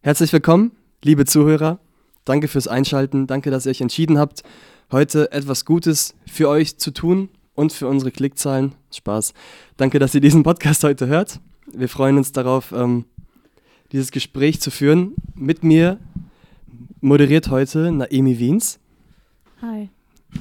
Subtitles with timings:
[0.00, 0.72] Herzlich willkommen,
[1.02, 1.78] liebe Zuhörer.
[2.24, 3.26] Danke fürs Einschalten.
[3.26, 4.42] Danke, dass ihr euch entschieden habt,
[4.92, 8.74] heute etwas Gutes für euch zu tun und für unsere Klickzahlen.
[8.92, 9.34] Spaß.
[9.76, 11.40] Danke, dass ihr diesen Podcast heute hört.
[11.72, 13.04] Wir freuen uns darauf, ähm,
[13.92, 15.14] dieses Gespräch zu führen.
[15.34, 15.98] Mit mir
[17.00, 18.78] moderiert heute Naemi Wiens.
[19.62, 19.88] Hi,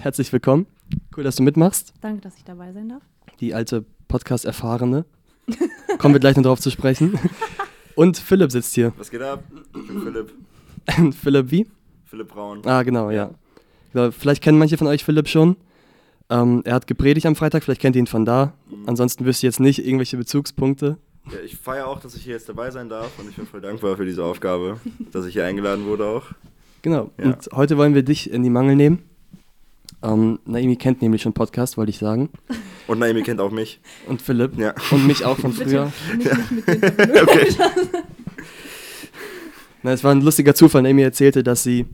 [0.01, 0.67] Herzlich willkommen.
[1.15, 1.93] Cool, dass du mitmachst.
[2.01, 3.01] danke, dass ich dabei sein darf.
[3.39, 5.05] Die alte Podcast-Erfahrene.
[5.97, 7.17] Kommen wir gleich noch drauf zu sprechen.
[7.97, 8.93] Und Philipp sitzt hier.
[8.99, 9.43] Was geht ab?
[9.75, 10.31] Ich bin Philipp.
[11.15, 11.67] Philipp wie?
[12.05, 12.61] Philipp Braun.
[12.63, 13.31] Ah, genau, ja.
[13.91, 15.57] Genau, vielleicht kennen manche von euch Philipp schon.
[16.29, 18.53] Ähm, er hat gepredigt am Freitag, vielleicht kennt ihr ihn von da.
[18.85, 20.99] Ansonsten wüsste ich jetzt nicht irgendwelche Bezugspunkte.
[21.31, 23.61] Ja, ich feiere auch, dass ich hier jetzt dabei sein darf und ich bin voll
[23.61, 24.79] dankbar für diese Aufgabe,
[25.11, 26.25] dass ich hier eingeladen wurde auch.
[26.83, 27.09] Genau.
[27.17, 27.25] Ja.
[27.25, 28.99] Und heute wollen wir dich in die Mangel nehmen.
[30.03, 32.29] Ähm, Naimi kennt nämlich schon Podcast, wollte ich sagen.
[32.87, 33.79] Und Naomi kennt auch mich.
[34.07, 34.57] Und Philipp.
[34.57, 34.73] Ja.
[34.91, 35.91] Und mich auch von früher.
[36.11, 37.87] Bitte mich nicht mit denen verwirren.
[39.83, 40.81] Na, es war ein lustiger Zufall.
[40.81, 41.85] Naimi erzählte, dass sie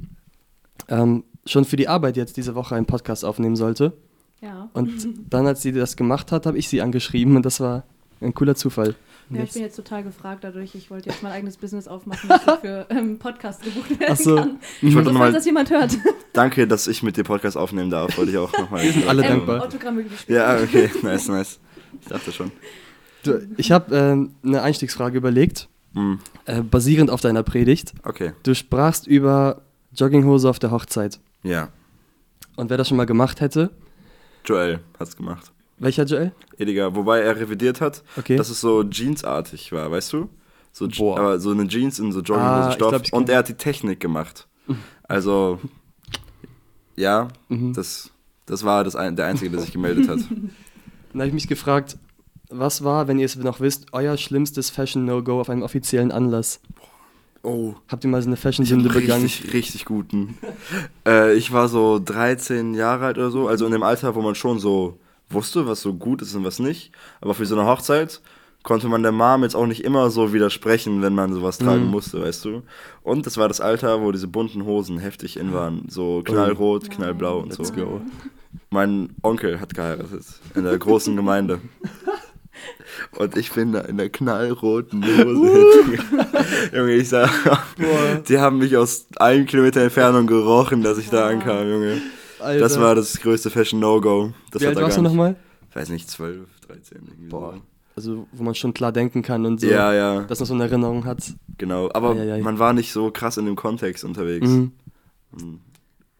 [0.89, 3.93] ähm, schon für die Arbeit jetzt diese Woche einen Podcast aufnehmen sollte.
[4.41, 4.69] Ja.
[4.73, 7.83] Und dann, als sie das gemacht hat, habe ich sie angeschrieben und das war
[8.21, 8.95] ein cooler Zufall.
[9.29, 10.75] Ja, ich bin jetzt total gefragt dadurch.
[10.75, 14.17] Ich wollte jetzt mein eigenes Business aufmachen, dass ich für ähm, Podcast gebucht werden Ach
[14.17, 14.35] so.
[14.35, 14.59] kann.
[14.81, 15.97] Ich Also, wollte falls nochmal, das jemand hört.
[16.33, 18.83] danke, dass ich mit dir Podcast aufnehmen darf, wollte ich auch nochmal.
[18.83, 19.63] Wir sind alle ähm, dankbar.
[19.63, 20.37] Autogramme gespielt.
[20.37, 21.59] Ja, okay, nice, nice.
[22.01, 22.51] Ich dachte schon.
[23.23, 23.95] du, ich habe
[24.43, 27.93] äh, eine Einstiegsfrage überlegt, Hm, äh, basierend auf deiner Predigt.
[28.03, 29.61] okay, Du sprachst über
[29.95, 31.19] Jogginghose auf der Hochzeit.
[31.43, 31.69] ja.
[32.55, 33.71] Und wer das schon mal gemacht hätte,
[34.45, 35.51] Joel hat's gemacht.
[35.83, 36.31] Welcher Joel?
[36.57, 38.35] Ediger, wobei er revidiert hat, Okay.
[38.37, 40.29] dass es so jeansartig war, weißt du?
[40.71, 41.19] So, Boah.
[41.19, 42.89] aber so eine Jeans in so Ah, ich Jogginghosenstoff.
[42.89, 44.47] glaub, ich und er hat die Technik gemacht.
[45.07, 45.59] Also,
[46.95, 47.73] ja, Mhm.
[47.73, 48.11] das,
[48.45, 50.19] das war das ein, der Einzige, der sich gemeldet hat.
[51.11, 51.97] Dann habe ich mich gefragt,
[52.49, 56.59] was war, wenn ihr es noch wisst, euer schlimmstes Fashion-No-Go auf einem offiziellen Anlass?
[57.43, 59.23] Oh, Habt ihr mal so eine Fashion-Sünde begangen?
[59.23, 60.37] richtig, richtig guten.
[61.05, 64.33] äh, ich war so 13 Jahre alt oder so, also in dem Alter, wo man
[64.35, 64.97] schon so
[65.33, 66.91] wusste, was so gut ist und was nicht.
[67.21, 68.21] Aber für so eine Hochzeit
[68.63, 71.91] konnte man der Mom jetzt auch nicht immer so widersprechen, wenn man sowas tragen Mhm.
[71.91, 72.61] musste, weißt du.
[73.01, 75.85] Und das war das Alter, wo diese bunten Hosen heftig in waren.
[75.89, 77.63] So knallrot, knallblau und so.
[77.63, 78.01] Let's go.
[78.69, 80.23] Mein Onkel hat geheiratet
[80.55, 81.59] in der großen Gemeinde.
[83.17, 85.97] Und ich bin da in der knallroten Hose.
[86.73, 87.29] Junge, ich sag,
[88.27, 91.29] die haben mich aus einem Kilometer Entfernung gerochen, dass ich da Boah.
[91.31, 92.01] ankam, Junge.
[92.43, 92.59] Alter.
[92.59, 94.33] Das war das größte Fashion No-Go.
[94.51, 95.35] Das Wie alt warst du nochmal?
[95.73, 96.97] Weiß nicht, 12, 13.
[97.07, 97.53] Irgendwie Boah.
[97.55, 97.61] So.
[97.95, 100.63] Also, wo man schon klar denken kann und so, Ja, ja, das noch so eine
[100.63, 101.33] Erinnerung hat.
[101.57, 101.89] genau.
[101.93, 102.41] Aber Eieiei.
[102.41, 104.47] man war nicht so krass in dem Kontext unterwegs.
[104.47, 104.71] Mhm.
[105.31, 105.59] Mhm.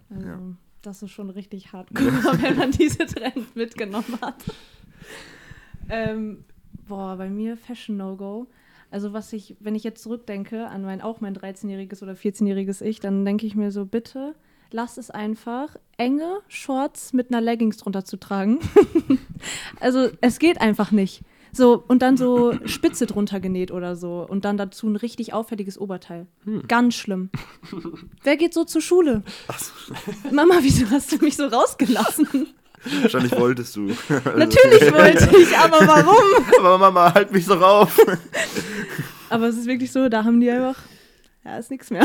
[0.09, 0.39] Also, Ja.
[0.83, 2.05] das ist schon richtig hardcore,
[2.41, 4.35] wenn man diese Trend mitgenommen hat.
[5.89, 6.45] ähm,
[6.87, 8.47] boah, bei mir Fashion No-Go.
[8.91, 12.99] Also was ich, wenn ich jetzt zurückdenke an mein, auch mein 13-jähriges oder 14-jähriges Ich,
[12.99, 14.35] dann denke ich mir so, bitte
[14.73, 18.59] lass es einfach, enge Shorts mit einer Leggings drunter zu tragen.
[19.79, 21.21] also es geht einfach nicht.
[21.55, 24.25] So, und dann so Spitze drunter genäht oder so.
[24.27, 26.25] Und dann dazu ein richtig auffälliges Oberteil.
[26.67, 27.29] Ganz schlimm.
[28.23, 29.21] Wer geht so zur Schule?
[30.31, 32.47] Mama, wieso hast du mich so rausgelassen?
[33.01, 33.81] Wahrscheinlich wolltest du.
[34.35, 36.45] Natürlich wollte ich, aber warum?
[36.59, 37.97] Aber Mama, halt mich doch auf.
[39.29, 40.75] Aber es ist wirklich so, da haben die einfach,
[41.45, 42.03] ja, ist nichts mehr.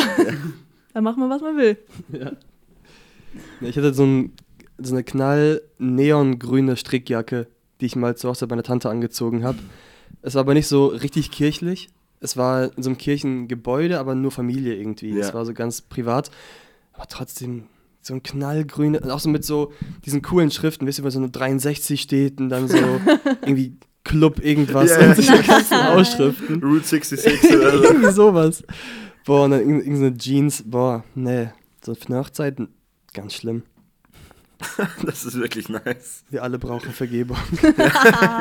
[0.93, 1.79] Da macht man, was man will.
[2.13, 2.33] Ja,
[3.61, 4.33] Ich hatte so, ein,
[4.79, 7.47] so eine knall neongrüne Strickjacke,
[7.81, 9.59] die ich mal zur Hochzeit meiner Tante angezogen habe.
[10.23, 11.89] Es war aber nicht so richtig kirchlich.
[12.21, 15.11] Es war in so einem Kirchengebäude, aber nur Familie irgendwie.
[15.11, 15.21] Ja.
[15.27, 16.31] Es war so ganz privat.
[16.93, 17.65] Aber trotzdem
[18.01, 19.73] so ein knallgrüne, auch so mit so
[20.05, 22.77] diesen coolen Schriften, wisst ihr, wo so eine 63 steht und dann so
[23.43, 25.09] irgendwie Club irgendwas Ja.
[25.11, 26.63] und diese ganzen Ausschriften.
[26.65, 27.85] Route 66 oder so.
[27.85, 28.63] irgendwie sowas.
[29.27, 31.49] Boah, und dann irgend- irgendeine Jeans, boah, nee.
[31.85, 32.57] So für eine Hochzeit,
[33.21, 33.63] ganz schlimm.
[35.05, 36.25] Das ist wirklich nice.
[36.31, 37.37] Wir alle brauchen Vergebung.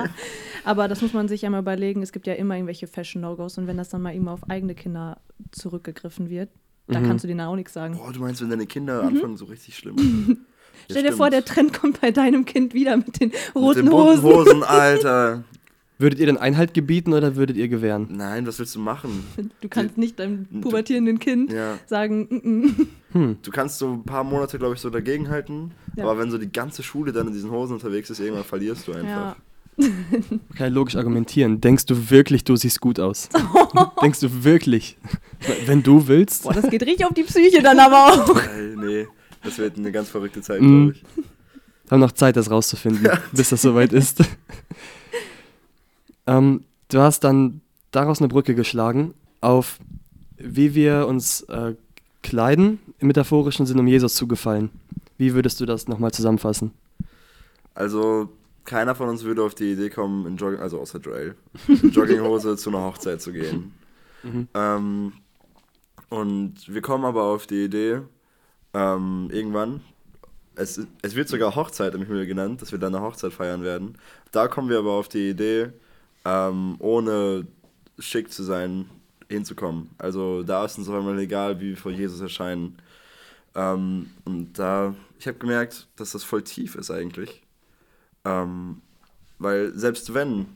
[0.65, 2.01] Aber das muss man sich ja mal überlegen.
[2.01, 5.19] Es gibt ja immer irgendwelche Fashion-No-Gos und wenn das dann mal immer auf eigene Kinder
[5.51, 6.49] zurückgegriffen wird,
[6.87, 7.07] da Mhm.
[7.07, 7.97] kannst du denen auch nichts sagen.
[7.97, 10.45] Boah, du meinst, wenn deine Kinder anfangen, so richtig schlimm.
[10.89, 13.89] Stell dir vor, der Trend kommt bei deinem Kind wieder mit den Mit roten den
[13.89, 14.23] bunten Hosen.
[14.23, 15.43] Hosen, Alter.
[15.99, 18.07] Würdet ihr denn Einhalt gebieten oder würdet ihr gewähren?
[18.11, 19.23] Nein, was willst du machen?
[19.61, 23.37] Du kannst nicht deinem pubertierenden Kind Ja, sagen, mm Hm.
[23.41, 25.71] du kannst so ein paar Monate, glaube ich, so dagegenhalten.
[25.95, 26.03] Ja.
[26.03, 28.91] Aber wenn so die ganze Schule dann in diesen Hosen unterwegs ist, irgendwann verlierst du
[28.91, 28.95] -mm.
[28.99, 29.35] einfach.
[29.79, 29.87] ja.
[30.55, 31.61] Kann ich logisch argumentieren.
[31.61, 33.29] Denkst du wirklich, du siehst gut aus?
[34.01, 34.97] Denkst du wirklich?
[35.67, 36.43] Wenn du willst?
[36.43, 38.41] Boah, das geht richtig auf die Psyche dann aber auch.
[38.75, 39.07] Nee,
[39.43, 40.93] das wird eine ganz verrückte Zeit, Mhm.
[40.93, 41.91] glaube ich.
[41.91, 44.19] Haben noch Zeit, das rauszufinden, bis das soweit ist.
[46.27, 49.79] Ähm, du hast dann daraus eine Brücke geschlagen auf
[50.37, 51.75] wie wir uns äh,
[52.21, 54.69] kleiden, im metaphorischen Sinn, um Jesus zu gefallen.
[55.17, 56.71] Wie würdest du das nochmal zusammenfassen?
[57.73, 58.29] Also,
[58.65, 61.35] keiner von uns würde auf die Idee kommen, in Jogging, also außer Joel,
[61.67, 63.73] in Jogginghose zu einer Hochzeit zu gehen.
[64.23, 64.47] Mhm.
[64.53, 65.13] Ähm,
[66.09, 68.01] und wir kommen aber auf die Idee,
[68.73, 69.81] ähm, irgendwann,
[70.55, 73.95] es, es wird sogar Hochzeit im Himmel genannt, dass wir dann eine Hochzeit feiern werden.
[74.31, 75.69] Da kommen wir aber auf die Idee,
[76.27, 77.47] ähm, ohne
[77.97, 78.89] schick zu sein,
[79.29, 79.89] hinzukommen.
[79.97, 82.77] Also da ist uns auf einmal egal, wie wir vor Jesus erscheinen.
[83.55, 87.41] Ähm, und da, ich habe gemerkt, dass das voll tief ist eigentlich.
[88.25, 88.81] Ähm,
[89.39, 90.47] weil selbst wenn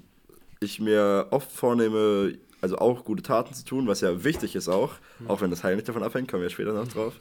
[0.59, 4.93] ich mir oft vornehme, also auch gute Taten zu tun, was ja wichtig ist auch,
[5.19, 5.29] mhm.
[5.29, 7.13] auch wenn das Heil nicht davon abhängt, kommen wir später noch drauf,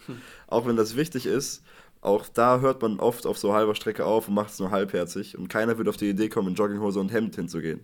[0.49, 1.63] auch wenn das wichtig ist,
[2.03, 5.37] auch da hört man oft auf so halber Strecke auf und macht es nur halbherzig
[5.39, 7.81] und keiner wird auf die Idee kommen, in Jogginghose und Hemd hinzugehen.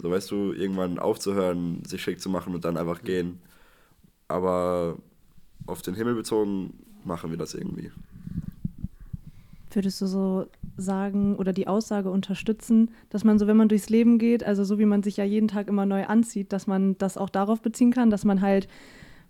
[0.00, 3.40] So weißt du, irgendwann aufzuhören, sich schick zu machen und dann einfach gehen.
[4.28, 4.96] Aber
[5.66, 6.74] auf den Himmel bezogen
[7.04, 7.90] machen wir das irgendwie.
[9.70, 10.46] Würdest du so
[10.76, 14.78] sagen oder die Aussage unterstützen, dass man so, wenn man durchs Leben geht, also so
[14.78, 17.92] wie man sich ja jeden Tag immer neu anzieht, dass man das auch darauf beziehen
[17.92, 18.68] kann, dass man halt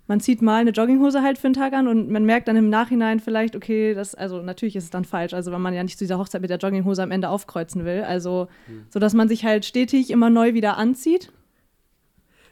[0.09, 2.71] man zieht mal eine Jogginghose halt für einen Tag an und man merkt dann im
[2.71, 5.99] Nachhinein vielleicht, okay, das, also natürlich ist es dann falsch, also wenn man ja nicht
[5.99, 8.03] zu dieser Hochzeit mit der Jogginghose am Ende aufkreuzen will.
[8.03, 8.87] Also, mhm.
[8.89, 11.31] so dass man sich halt stetig immer neu wieder anzieht.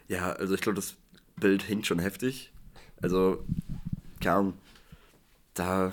[0.07, 0.95] Ja, also ich glaube, das
[1.39, 2.53] Bild hinkt schon heftig.
[3.01, 3.43] Also,
[4.21, 4.53] keine
[5.53, 5.91] da.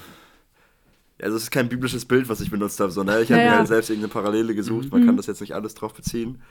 [1.21, 3.59] Also, es ist kein biblisches Bild, was ich benutzt habe, sondern ich habe ja, mir
[3.59, 4.91] halt selbst irgendeine Parallele gesucht.
[4.91, 5.07] Man mhm.
[5.07, 6.43] kann das jetzt nicht alles drauf beziehen.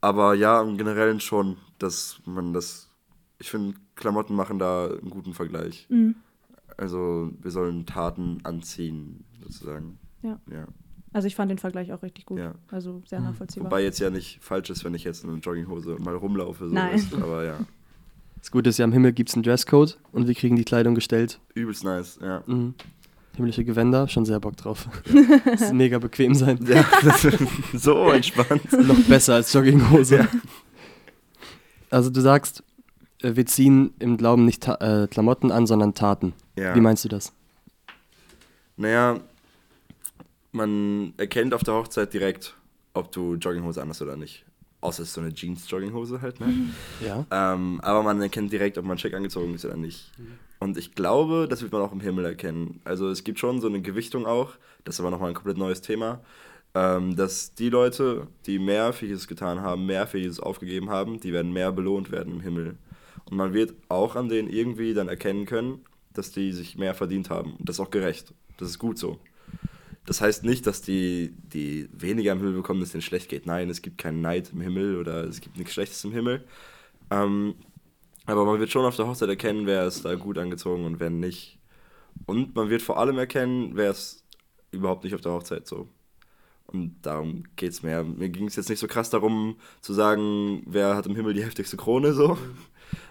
[0.00, 2.88] Aber ja, im Generellen schon, dass man das.
[3.38, 5.86] Ich finde, Klamotten machen da einen guten Vergleich.
[5.90, 6.16] Mhm.
[6.76, 9.98] Also wir sollen Taten anziehen, sozusagen.
[10.22, 10.40] Ja.
[10.50, 10.66] ja.
[11.12, 12.38] Also ich fand den Vergleich auch richtig gut.
[12.38, 12.54] Ja.
[12.70, 13.26] Also sehr mhm.
[13.26, 13.70] nachvollziehbar.
[13.70, 16.68] Wobei jetzt ja nicht falsch ist, wenn ich jetzt in einer Jogginghose mal rumlaufe.
[16.68, 16.94] So Nein.
[16.94, 17.58] Ist, aber ja.
[18.38, 20.94] Das Gute ist ja, am Himmel gibt es einen Dresscode und wir kriegen die Kleidung
[20.94, 21.40] gestellt.
[21.54, 22.44] Übelst nice, ja.
[22.46, 22.74] Mhm.
[23.34, 24.88] Himmlische Gewänder, schon sehr Bock drauf.
[25.44, 26.64] das ist mega bequem sein.
[26.64, 26.84] Ja,
[27.74, 28.72] so entspannt.
[28.72, 30.16] Noch besser als Jogginghose.
[30.18, 30.28] Ja.
[31.90, 32.62] Also du sagst,
[33.34, 36.34] wir ziehen im Glauben nicht äh, Klamotten an, sondern Taten.
[36.56, 36.74] Ja.
[36.74, 37.32] Wie meinst du das?
[38.76, 39.20] Naja,
[40.52, 42.54] man erkennt auf der Hochzeit direkt,
[42.94, 44.44] ob du Jogginghose an hast oder nicht.
[44.80, 46.52] Außer es ist so eine Jeans-Jogginghose halt, ne?
[47.04, 47.24] Ja.
[47.30, 50.12] Ähm, aber man erkennt direkt, ob man schick angezogen ist oder nicht.
[50.18, 50.38] Mhm.
[50.58, 52.80] Und ich glaube, das wird man auch im Himmel erkennen.
[52.84, 54.52] Also es gibt schon so eine Gewichtung auch,
[54.84, 56.20] das ist aber nochmal ein komplett neues Thema,
[56.74, 61.20] ähm, dass die Leute, die mehr für Jesus getan haben, mehr für Jesus aufgegeben haben,
[61.20, 62.76] die werden mehr belohnt werden im Himmel.
[63.30, 67.30] Und man wird auch an denen irgendwie dann erkennen können, dass die sich mehr verdient
[67.30, 67.54] haben.
[67.56, 68.32] Und das ist auch gerecht.
[68.56, 69.18] Das ist gut so.
[70.06, 73.44] Das heißt nicht, dass die, die weniger im Himmel bekommen, dass denen schlecht geht.
[73.44, 76.44] Nein, es gibt keinen Neid im Himmel oder es gibt nichts Schlechtes im Himmel.
[77.10, 77.56] Ähm,
[78.24, 81.10] aber man wird schon auf der Hochzeit erkennen, wer ist da gut angezogen und wer
[81.10, 81.58] nicht.
[82.26, 84.24] Und man wird vor allem erkennen, wer ist
[84.70, 85.88] überhaupt nicht auf der Hochzeit so.
[86.66, 88.02] Und darum geht es mir.
[88.02, 91.44] Mir ging es jetzt nicht so krass darum zu sagen, wer hat im Himmel die
[91.44, 92.38] heftigste Krone so.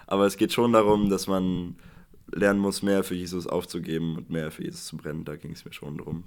[0.06, 1.76] Aber es geht schon darum, dass man
[2.32, 5.24] lernen muss, mehr für Jesus aufzugeben und mehr für Jesus zu brennen.
[5.24, 6.24] Da ging es mir schon drum.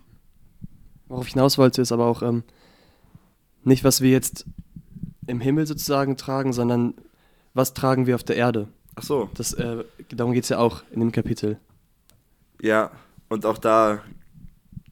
[1.08, 2.44] Worauf ich hinaus wollte, ist aber auch ähm,
[3.64, 4.46] nicht, was wir jetzt
[5.28, 6.94] im Himmel sozusagen tragen, sondern
[7.54, 8.68] was tragen wir auf der Erde.
[8.96, 9.30] Ach so.
[9.34, 11.60] Das, äh, darum geht es ja auch in dem Kapitel.
[12.62, 12.92] Ja,
[13.30, 14.04] und auch da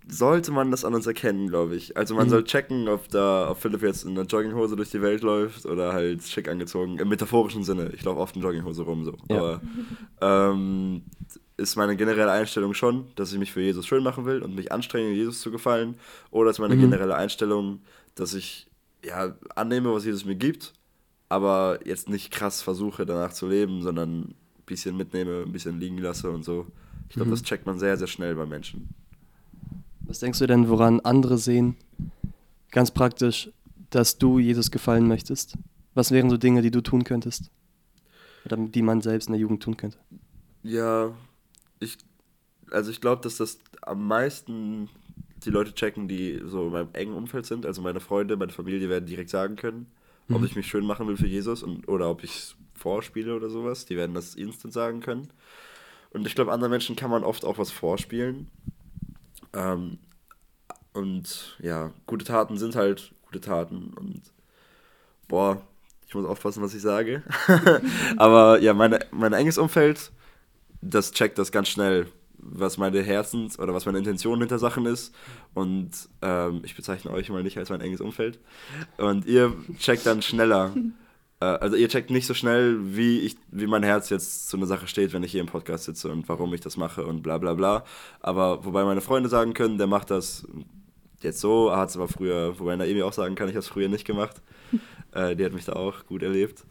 [0.10, 1.98] sollte man das an uns erkennen, glaube ich.
[1.98, 2.32] Also man mhm.
[2.32, 5.94] soll checken, ob da ob Philipp jetzt in einer Jogginghose durch die Welt läuft oder
[5.94, 6.98] halt schick angezogen.
[6.98, 7.92] Im metaphorischen Sinne.
[7.94, 9.18] Ich laufe oft in Jogginghose rum so.
[9.30, 9.38] Ja.
[9.38, 9.62] Aber
[10.22, 11.04] ähm,
[11.58, 14.72] ist meine generelle Einstellung schon, dass ich mich für Jesus schön machen will und mich
[14.72, 15.96] anstrenge, Jesus zu gefallen.
[16.32, 16.82] Oder ist meine mhm.
[16.82, 17.82] generelle Einstellung,
[18.16, 18.68] dass ich
[19.04, 20.74] ja annehme, was Jesus mir gibt,
[21.30, 24.36] aber jetzt nicht krass versuche, danach zu leben, sondern ein
[24.66, 26.68] bisschen mitnehme, ein bisschen liegen lasse und so.
[27.10, 27.34] Ich glaube, mhm.
[27.34, 28.90] das checkt man sehr, sehr schnell bei Menschen.
[30.08, 31.76] Was denkst du denn, woran andere sehen,
[32.72, 33.52] ganz praktisch,
[33.90, 35.58] dass du Jesus gefallen möchtest?
[35.94, 37.52] Was wären so Dinge, die du tun könntest?
[38.46, 39.98] Oder die man selbst in der Jugend tun könnte?
[40.64, 41.12] Ja,
[41.80, 41.98] ich,
[42.72, 44.90] also ich glaube, dass das am meisten
[45.44, 47.66] die Leute checken, die so in meinem engen Umfeld sind.
[47.66, 49.88] Also meine Freunde, meine Familie werden direkt sagen können,
[50.28, 50.36] mhm.
[50.36, 53.50] ob ich mich schön machen will für Jesus und, oder ob ich es vorspiele oder
[53.50, 53.86] sowas.
[53.86, 55.28] Die werden das instant sagen können.
[56.12, 58.48] Und ich glaube, anderen Menschen kann man oft auch was vorspielen.
[59.54, 60.00] Ähm,
[60.94, 63.94] und ja, gute Taten sind halt gute Taten.
[63.96, 64.22] Und
[65.28, 65.62] boah,
[66.08, 67.24] ich muss aufpassen, was ich sage.
[68.18, 70.12] Aber ja, meine, mein enges Umfeld,
[70.82, 75.14] das checkt das ganz schnell, was meine Herzens- oder was meine Intention hinter Sachen ist.
[75.54, 78.40] Und ähm, ich bezeichne euch mal nicht als mein enges Umfeld.
[78.98, 80.74] Und ihr checkt dann schneller,
[81.46, 84.88] also ihr checkt nicht so schnell, wie, ich, wie mein Herz jetzt zu einer Sache
[84.88, 87.54] steht, wenn ich hier im Podcast sitze und warum ich das mache und bla bla
[87.54, 87.84] bla.
[88.22, 90.48] Aber wobei meine Freunde sagen können, der macht das
[91.22, 93.90] jetzt so, hat es aber früher, wobei Naomi auch sagen kann, ich habe es früher
[93.90, 94.42] nicht gemacht.
[95.12, 96.64] äh, die hat mich da auch gut erlebt.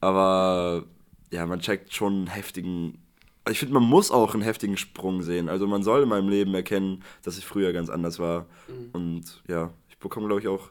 [0.00, 0.84] Aber
[1.30, 2.98] ja, man checkt schon einen heftigen.
[3.44, 5.48] Also ich finde, man muss auch einen heftigen Sprung sehen.
[5.48, 8.46] Also man soll in meinem Leben erkennen, dass ich früher ganz anders war.
[8.68, 8.90] Mhm.
[8.92, 10.70] Und ja, ich bekomme, glaube ich, auch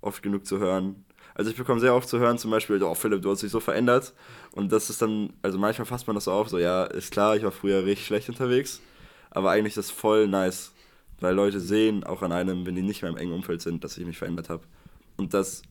[0.00, 1.04] oft genug zu hören.
[1.34, 3.60] Also ich bekomme sehr oft zu hören, zum Beispiel, oh Philipp, du hast dich so
[3.60, 4.12] verändert.
[4.52, 7.36] Und das ist dann, also manchmal fasst man das so auf, so ja, ist klar,
[7.36, 8.80] ich war früher richtig schlecht unterwegs.
[9.30, 10.72] Aber eigentlich ist das voll nice,
[11.20, 13.98] weil Leute sehen auch an einem, wenn die nicht mehr im engen Umfeld sind, dass
[13.98, 14.62] ich mich verändert habe.
[15.16, 15.62] Und das,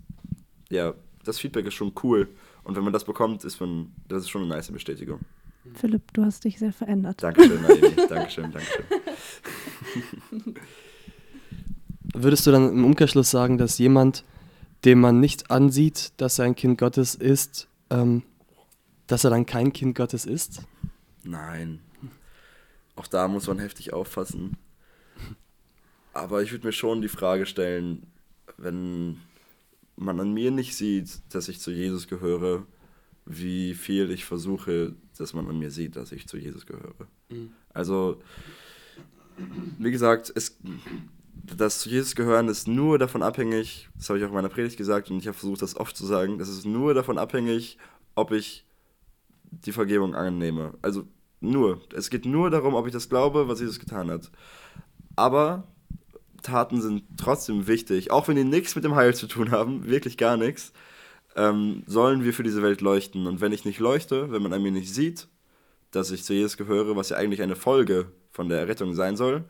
[0.70, 0.94] ja,
[1.24, 2.28] das Feedback ist schon cool.
[2.66, 5.20] Und wenn man das bekommt, ist man, das ist schon eine nice Bestätigung.
[5.76, 7.24] Philipp, du hast dich sehr verändert.
[7.24, 7.96] Dankeschön, Naomi.
[8.10, 8.86] Dankeschön, Dankeschön.
[12.14, 14.26] Würdest du dann im Umkehrschluss sagen, dass jemand,
[14.86, 18.24] dem man nicht ansieht, dass er ein Kind Gottes ist, ähm,
[19.08, 20.62] dass er dann kein Kind Gottes ist?
[21.24, 21.80] Nein.
[22.96, 24.58] Auch da muss man heftig aufpassen.
[26.14, 28.06] Aber ich würde mir schon die Frage stellen,
[28.58, 29.20] wenn
[29.96, 32.66] man an mir nicht sieht, dass ich zu Jesus gehöre,
[33.26, 37.08] wie viel ich versuche, dass man an mir sieht, dass ich zu Jesus gehöre.
[37.30, 37.52] Mhm.
[37.74, 38.22] Also,
[39.80, 40.58] wie gesagt, es,
[41.34, 44.78] das zu Jesus gehören ist nur davon abhängig, das habe ich auch in meiner Predigt
[44.78, 47.78] gesagt und ich habe versucht, das oft zu sagen, das ist nur davon abhängig,
[48.16, 48.66] ob ich
[49.52, 50.74] die Vergebung annehme.
[50.82, 51.04] Also
[51.42, 51.82] nur.
[51.94, 54.32] Es geht nur darum, ob ich das glaube, was Jesus getan hat.
[55.16, 55.68] Aber
[56.42, 60.18] Taten sind trotzdem wichtig, auch wenn die nichts mit dem Heil zu tun haben, wirklich
[60.18, 60.74] gar nichts,
[61.36, 63.28] ähm, sollen wir für diese Welt leuchten.
[63.28, 65.28] Und wenn ich nicht leuchte, wenn man an mir nicht sieht,
[65.92, 69.46] dass ich zu Jesus gehöre, was ja eigentlich eine Folge von der Errettung sein soll,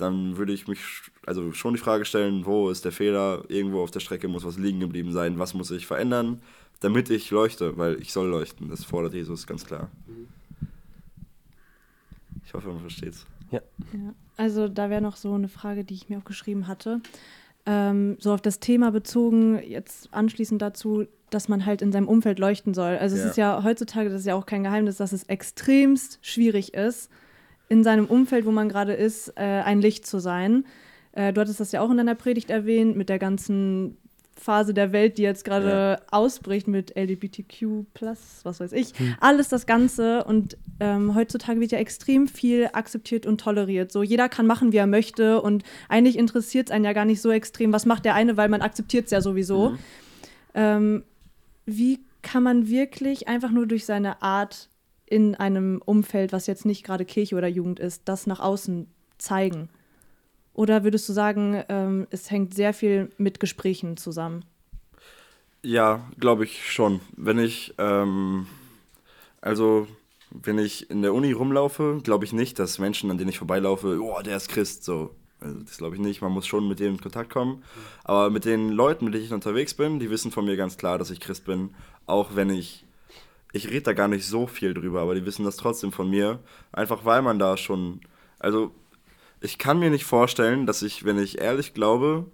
[0.00, 0.80] dann würde ich mich
[1.26, 3.44] also schon die Frage stellen, wo ist der Fehler?
[3.48, 5.38] Irgendwo auf der Strecke muss was liegen geblieben sein.
[5.38, 6.40] Was muss ich verändern,
[6.80, 7.76] damit ich leuchte?
[7.76, 8.68] Weil ich soll leuchten.
[8.68, 9.90] Das fordert Jesus ganz klar.
[12.44, 13.26] Ich hoffe, man versteht es.
[13.50, 13.60] Ja.
[13.92, 14.14] ja.
[14.36, 17.00] Also da wäre noch so eine Frage, die ich mir aufgeschrieben hatte.
[17.66, 22.38] Ähm, so auf das Thema bezogen, jetzt anschließend dazu, dass man halt in seinem Umfeld
[22.38, 22.96] leuchten soll.
[22.96, 23.22] Also ja.
[23.22, 27.10] es ist ja heutzutage, das ist ja auch kein Geheimnis, dass es extremst schwierig ist,
[27.70, 30.66] in seinem Umfeld, wo man gerade ist, äh, ein Licht zu sein.
[31.12, 33.96] Äh, du hattest das ja auch in deiner Predigt erwähnt, mit der ganzen
[34.36, 36.06] Phase der Welt, die jetzt gerade ja.
[36.10, 37.84] ausbricht mit LGBTQ,
[38.42, 38.98] was weiß ich.
[38.98, 39.14] Hm.
[39.20, 40.24] Alles das Ganze.
[40.24, 43.92] Und ähm, heutzutage wird ja extrem viel akzeptiert und toleriert.
[43.92, 45.40] So, jeder kann machen, wie er möchte.
[45.40, 48.48] Und eigentlich interessiert es einen ja gar nicht so extrem, was macht der eine, weil
[48.48, 49.70] man akzeptiert es ja sowieso.
[49.70, 49.78] Mhm.
[50.54, 51.04] Ähm,
[51.66, 54.70] wie kann man wirklich einfach nur durch seine Art
[55.10, 58.86] in einem Umfeld, was jetzt nicht gerade Kirche oder Jugend ist, das nach außen
[59.18, 59.68] zeigen?
[60.54, 64.44] Oder würdest du sagen, ähm, es hängt sehr viel mit Gesprächen zusammen?
[65.62, 67.00] Ja, glaube ich schon.
[67.16, 68.46] Wenn ich, ähm,
[69.40, 69.86] also
[70.30, 74.00] wenn ich in der Uni rumlaufe, glaube ich nicht, dass Menschen, an denen ich vorbeilaufe,
[74.00, 75.14] oh, der ist Christ, so.
[75.40, 76.20] Also das glaube ich nicht.
[76.20, 77.64] Man muss schon mit denen in Kontakt kommen.
[78.04, 80.98] Aber mit den Leuten, mit denen ich unterwegs bin, die wissen von mir ganz klar,
[80.98, 81.74] dass ich Christ bin.
[82.06, 82.84] Auch wenn ich,
[83.52, 86.40] ich rede da gar nicht so viel drüber, aber die wissen das trotzdem von mir.
[86.72, 88.00] Einfach weil man da schon,
[88.38, 88.72] also
[89.40, 92.26] ich kann mir nicht vorstellen, dass ich, wenn ich ehrlich glaube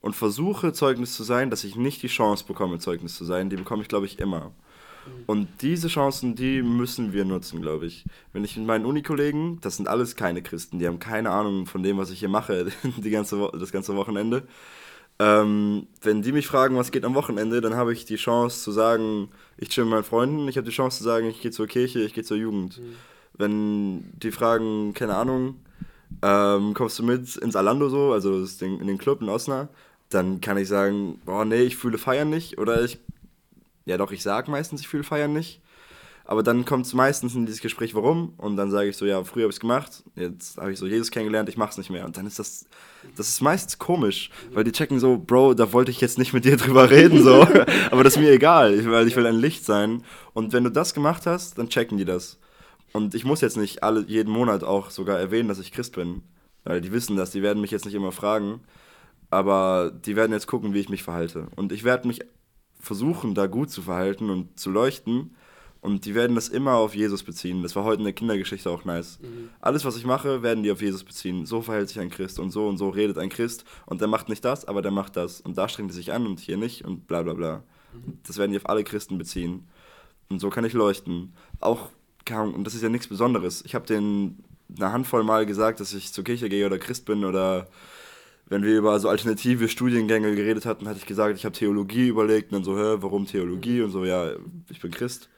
[0.00, 3.50] und versuche, Zeugnis zu sein, dass ich nicht die Chance bekomme, Zeugnis zu sein.
[3.50, 4.52] Die bekomme ich, glaube ich, immer.
[5.26, 8.04] Und diese Chancen, die müssen wir nutzen, glaube ich.
[8.32, 11.82] Wenn ich mit meinen Unikollegen, das sind alles keine Christen, die haben keine Ahnung von
[11.82, 12.66] dem, was ich hier mache,
[12.98, 14.46] die ganze das ganze Wochenende.
[15.22, 18.72] Ähm, wenn die mich fragen, was geht am Wochenende, dann habe ich die Chance zu
[18.72, 21.68] sagen, ich chill mit meinen Freunden, ich habe die Chance zu sagen, ich gehe zur
[21.68, 22.78] Kirche, ich gehe zur Jugend.
[22.78, 22.96] Mhm.
[23.34, 25.60] Wenn die fragen, keine Ahnung,
[26.22, 29.68] ähm, kommst du mit ins Alando so, also Ding, in den Club in Osnabrück,
[30.08, 32.58] dann kann ich sagen, boah, nee, ich fühle Feiern nicht.
[32.58, 32.98] Oder ich,
[33.84, 35.61] ja doch, ich sage meistens, ich fühle Feiern nicht.
[36.32, 38.32] Aber dann kommt es meistens in dieses Gespräch, warum?
[38.38, 40.86] Und dann sage ich so, ja, früher habe ich es gemacht, jetzt habe ich so
[40.86, 42.06] Jesus kennengelernt, ich mache es nicht mehr.
[42.06, 42.64] Und dann ist das,
[43.18, 46.46] das ist meistens komisch, weil die checken so, Bro, da wollte ich jetzt nicht mit
[46.46, 47.42] dir drüber reden, so.
[47.90, 50.04] Aber das ist mir egal, weil ich will ein Licht sein.
[50.32, 52.38] Und wenn du das gemacht hast, dann checken die das.
[52.94, 56.22] Und ich muss jetzt nicht alle, jeden Monat auch sogar erwähnen, dass ich Christ bin.
[56.64, 58.60] Weil die wissen das, die werden mich jetzt nicht immer fragen.
[59.28, 61.48] Aber die werden jetzt gucken, wie ich mich verhalte.
[61.56, 62.20] Und ich werde mich
[62.80, 65.36] versuchen, da gut zu verhalten und zu leuchten.
[65.82, 67.62] Und die werden das immer auf Jesus beziehen.
[67.62, 69.18] Das war heute in der Kindergeschichte auch nice.
[69.20, 69.50] Mhm.
[69.60, 71.44] Alles, was ich mache, werden die auf Jesus beziehen.
[71.44, 73.64] So verhält sich ein Christ und so und so redet ein Christ.
[73.84, 75.40] Und der macht nicht das, aber der macht das.
[75.40, 77.64] Und da strengt er sich an und hier nicht und bla bla bla.
[77.92, 78.18] Mhm.
[78.24, 79.66] Das werden die auf alle Christen beziehen.
[80.28, 81.34] Und so kann ich leuchten.
[81.58, 81.90] Auch
[82.30, 83.64] und das ist ja nichts Besonderes.
[83.66, 84.44] Ich habe denen
[84.76, 87.66] eine Handvoll Mal gesagt, dass ich zur Kirche gehe oder Christ bin oder
[88.46, 92.52] wenn wir über so alternative Studiengänge geredet hatten, hatte ich gesagt, ich habe Theologie überlegt
[92.52, 93.82] und dann so, hä, warum Theologie?
[93.82, 94.30] Und so, ja,
[94.70, 95.28] ich bin Christ.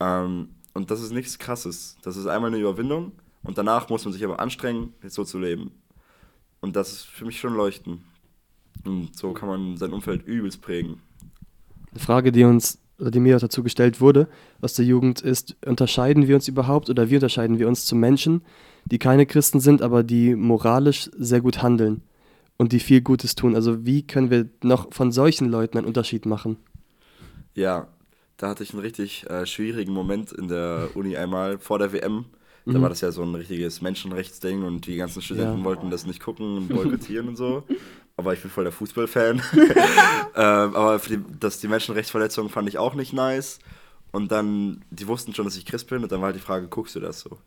[0.00, 1.96] Ähm, und das ist nichts Krasses.
[2.02, 3.12] Das ist einmal eine Überwindung
[3.42, 5.72] und danach muss man sich aber anstrengen, so zu leben.
[6.60, 8.04] Und das ist für mich schon Leuchten.
[8.84, 11.00] Und so kann man sein Umfeld übelst prägen.
[11.90, 14.28] Eine Frage, die uns oder die mir dazu gestellt wurde
[14.62, 18.42] aus der Jugend ist, unterscheiden wir uns überhaupt oder wie unterscheiden wir uns zu Menschen,
[18.86, 22.02] die keine Christen sind, aber die moralisch sehr gut handeln?
[22.56, 23.54] und die viel Gutes tun.
[23.54, 26.56] Also wie können wir noch von solchen Leuten einen Unterschied machen?
[27.54, 27.88] Ja,
[28.36, 32.26] da hatte ich einen richtig äh, schwierigen Moment in der Uni einmal vor der WM.
[32.66, 32.82] Da mhm.
[32.82, 35.64] war das ja so ein richtiges Menschenrechtsding und die ganzen Studenten ja.
[35.64, 37.62] wollten das nicht gucken und boykottieren und so.
[38.16, 39.40] Aber ich bin voll der Fußballfan.
[40.34, 43.60] ähm, aber die, das, die Menschenrechtsverletzungen fand ich auch nicht nice.
[44.10, 46.68] Und dann, die wussten schon, dass ich Christ bin und dann war halt die Frage,
[46.68, 47.38] guckst du das so?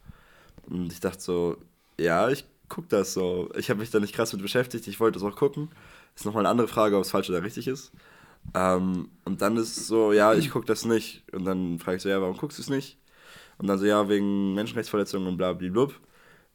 [0.68, 1.58] Und ich dachte so,
[2.00, 3.50] ja, ich guck das so.
[3.58, 5.70] Ich habe mich da nicht krass mit beschäftigt, ich wollte das auch gucken.
[6.16, 7.92] Ist nochmal eine andere Frage, ob es falsch oder richtig ist.
[8.54, 11.24] Ähm, und dann ist es so, ja, ich guck das nicht.
[11.34, 12.98] Und dann frage ich so, ja, warum guckst du es nicht?
[13.58, 15.88] Und dann so, ja, wegen Menschenrechtsverletzungen und bla bla bla.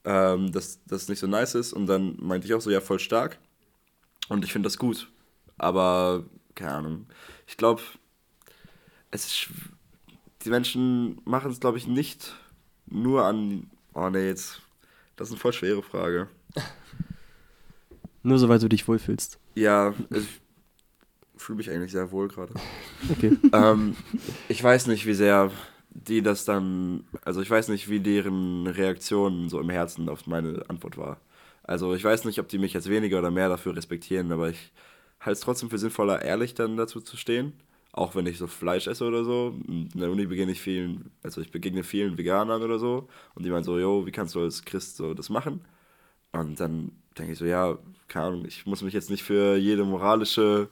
[0.06, 1.72] Ähm, dass das nicht so nice ist.
[1.72, 3.38] Und dann meinte ich auch so, ja, voll stark.
[4.28, 5.10] Und ich finde das gut.
[5.56, 6.24] Aber,
[6.54, 7.06] keine Ahnung.
[7.46, 7.82] Ich glaube,
[9.10, 9.48] es ist.
[10.44, 12.34] Die Menschen machen es, glaube ich, nicht
[12.86, 13.70] nur an.
[13.94, 14.60] Oh ne, jetzt
[15.16, 16.28] das ist eine voll schwere Frage.
[18.22, 19.38] Nur soweit du dich wohlfühlst.
[19.54, 20.26] Ja, ich
[21.44, 22.54] fühle mich eigentlich sehr wohl gerade.
[23.10, 23.36] Okay.
[23.52, 23.96] ähm,
[24.48, 25.50] ich weiß nicht, wie sehr
[25.90, 30.64] die das dann, also ich weiß nicht, wie deren Reaktion so im Herzen auf meine
[30.68, 31.20] Antwort war.
[31.62, 34.72] Also ich weiß nicht, ob die mich jetzt weniger oder mehr dafür respektieren, aber ich
[35.20, 37.52] halte es trotzdem für sinnvoller, ehrlich dann dazu zu stehen
[37.96, 39.54] auch wenn ich so Fleisch esse oder so.
[39.68, 43.50] In der Uni begegne ich vielen, also ich begegne vielen Veganern oder so und die
[43.50, 45.64] meinen so, yo, wie kannst du als Christ so das machen?
[46.32, 49.84] Und dann denke ich so, ja, keine Ahnung, ich muss mich jetzt nicht für jede
[49.84, 50.68] moralische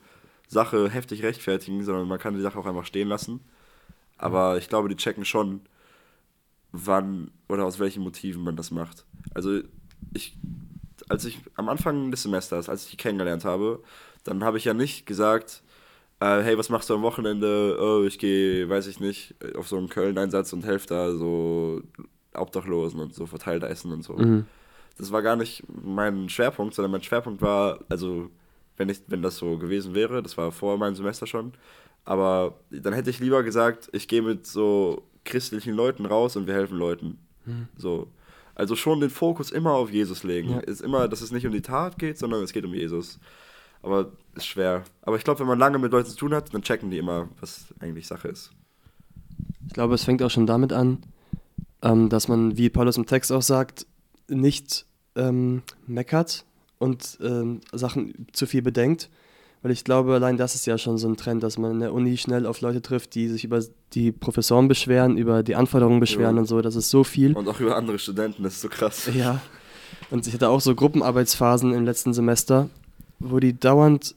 [0.53, 3.41] Sache heftig rechtfertigen, sondern man kann die Sache auch einfach stehen lassen.
[4.19, 5.63] Aber ich glaube, die checken schon,
[6.71, 9.05] wann oder aus welchen Motiven man das macht.
[9.35, 9.61] Also
[10.15, 10.37] ich,
[11.09, 13.83] als ich am Anfang des Semesters, als ich die kennengelernt habe,
[14.25, 15.63] dann habe ich ja nicht gesagt,
[16.21, 17.77] äh, hey, was machst du am Wochenende?
[17.81, 21.83] Oh, ich gehe, weiß ich nicht, auf so einen Köln-Einsatz und helfe da so
[22.35, 24.15] Obdachlosen und so verteilt Essen und so.
[24.15, 24.47] Mhm.
[24.99, 28.31] Das war gar nicht mein Schwerpunkt, sondern mein Schwerpunkt war, also
[28.83, 31.53] wenn, ich, wenn das so gewesen wäre, das war vor meinem Semester schon,
[32.05, 36.55] aber dann hätte ich lieber gesagt, ich gehe mit so christlichen Leuten raus und wir
[36.55, 37.19] helfen Leuten.
[37.47, 37.69] Mhm.
[37.77, 38.09] So.
[38.57, 40.51] Also schon den Fokus immer auf Jesus legen.
[40.51, 40.59] Ja.
[40.59, 43.21] Ist immer, dass es nicht um die Tat geht, sondern es geht um Jesus.
[43.83, 44.83] Aber ist schwer.
[45.03, 47.29] Aber ich glaube, wenn man lange mit Leuten zu tun hat, dann checken die immer,
[47.41, 48.51] was eigentlich Sache ist.
[49.67, 50.99] Ich glaube, es fängt auch schon damit an,
[51.83, 53.87] ähm, dass man, wie Paulus im Text auch sagt,
[54.29, 56.45] nicht ähm, meckert
[56.83, 59.09] und ähm, Sachen zu viel bedenkt.
[59.63, 61.95] Weil ich glaube, allein das ist ja schon so ein Trend, dass man in der
[61.95, 66.35] Uni schnell auf Leute trifft, die sich über die Professoren beschweren, über die Anforderungen beschweren
[66.35, 66.41] ja.
[66.41, 66.61] und so.
[66.61, 67.35] Das ist so viel.
[67.35, 69.09] Und auch über andere Studenten, das ist so krass.
[69.15, 69.41] Ja.
[70.11, 72.69] Und ich hatte auch so Gruppenarbeitsphasen im letzten Semester,
[73.21, 74.17] wo die dauernd,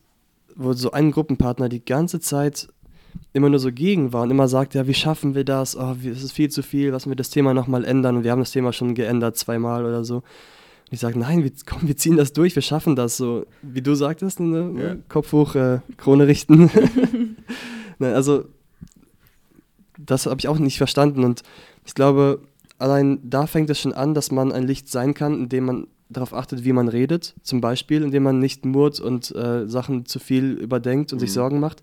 [0.55, 2.69] wo so ein Gruppenpartner die ganze Zeit
[3.33, 5.77] immer nur so gegen war und immer sagt, ja, wie schaffen wir das?
[5.77, 8.17] Oh, es ist viel zu viel, lassen wir das Thema nochmal ändern.
[8.17, 10.23] Und wir haben das Thema schon geändert, zweimal oder so.
[10.85, 13.45] Und ich sage, nein, wir, komm, wir ziehen das durch, wir schaffen das so.
[13.61, 14.73] Wie du sagtest, ne?
[14.77, 14.95] Ja.
[15.09, 16.69] Kopf hoch, äh, Krone richten.
[17.99, 18.45] ne, also,
[19.97, 21.23] das habe ich auch nicht verstanden.
[21.23, 21.41] Und
[21.85, 22.41] ich glaube,
[22.77, 26.33] allein da fängt es schon an, dass man ein Licht sein kann, indem man darauf
[26.33, 30.53] achtet, wie man redet, zum Beispiel, indem man nicht murrt und äh, Sachen zu viel
[30.53, 31.21] überdenkt und mhm.
[31.21, 31.81] sich Sorgen macht.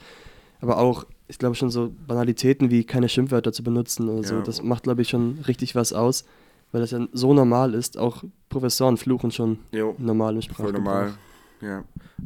[0.61, 4.29] Aber auch, ich glaube schon so Banalitäten wie keine Schimpfwörter zu benutzen oder ja.
[4.29, 6.25] so, das macht, glaube ich, schon richtig was aus,
[6.73, 7.99] weil das ja so normal ist.
[7.99, 9.95] Auch Professoren fluchen schon jo.
[9.99, 10.73] normal im Sprachgebrauch.
[10.73, 11.15] Voll normal,
[11.61, 11.85] ja.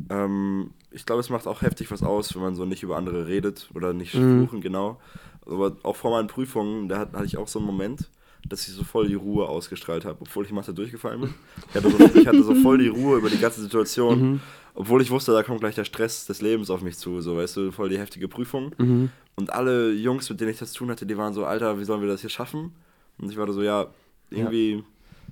[0.09, 3.27] Ähm, ich glaube, es macht auch heftig was aus, wenn man so nicht über andere
[3.27, 4.39] redet oder nicht mhm.
[4.39, 4.99] fluchen, genau.
[5.45, 8.11] Aber auch vor meinen Prüfungen, da hatte ich auch so einen Moment,
[8.49, 11.35] dass ich so voll die Ruhe ausgestrahlt habe, obwohl ich Mathe durchgefallen bin.
[11.69, 14.41] Ich hatte, so, ich hatte so voll die Ruhe über die ganze Situation, mhm.
[14.75, 17.57] obwohl ich wusste, da kommt gleich der Stress des Lebens auf mich zu, so weißt
[17.57, 18.73] du, voll die heftige Prüfung.
[18.79, 19.11] Mhm.
[19.35, 21.85] Und alle Jungs, mit denen ich das zu tun hatte, die waren so, Alter, wie
[21.85, 22.73] sollen wir das hier schaffen?
[23.19, 23.89] Und ich war da so, ja,
[24.31, 24.83] irgendwie ja.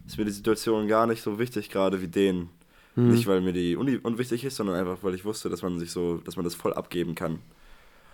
[0.07, 2.51] ist mir die Situation gar nicht so wichtig gerade wie denen.
[2.97, 3.11] Mhm.
[3.11, 5.91] Nicht, weil mir die Uni unwichtig ist, sondern einfach, weil ich wusste, dass man sich
[5.91, 7.41] so, dass man das voll abgeben kann.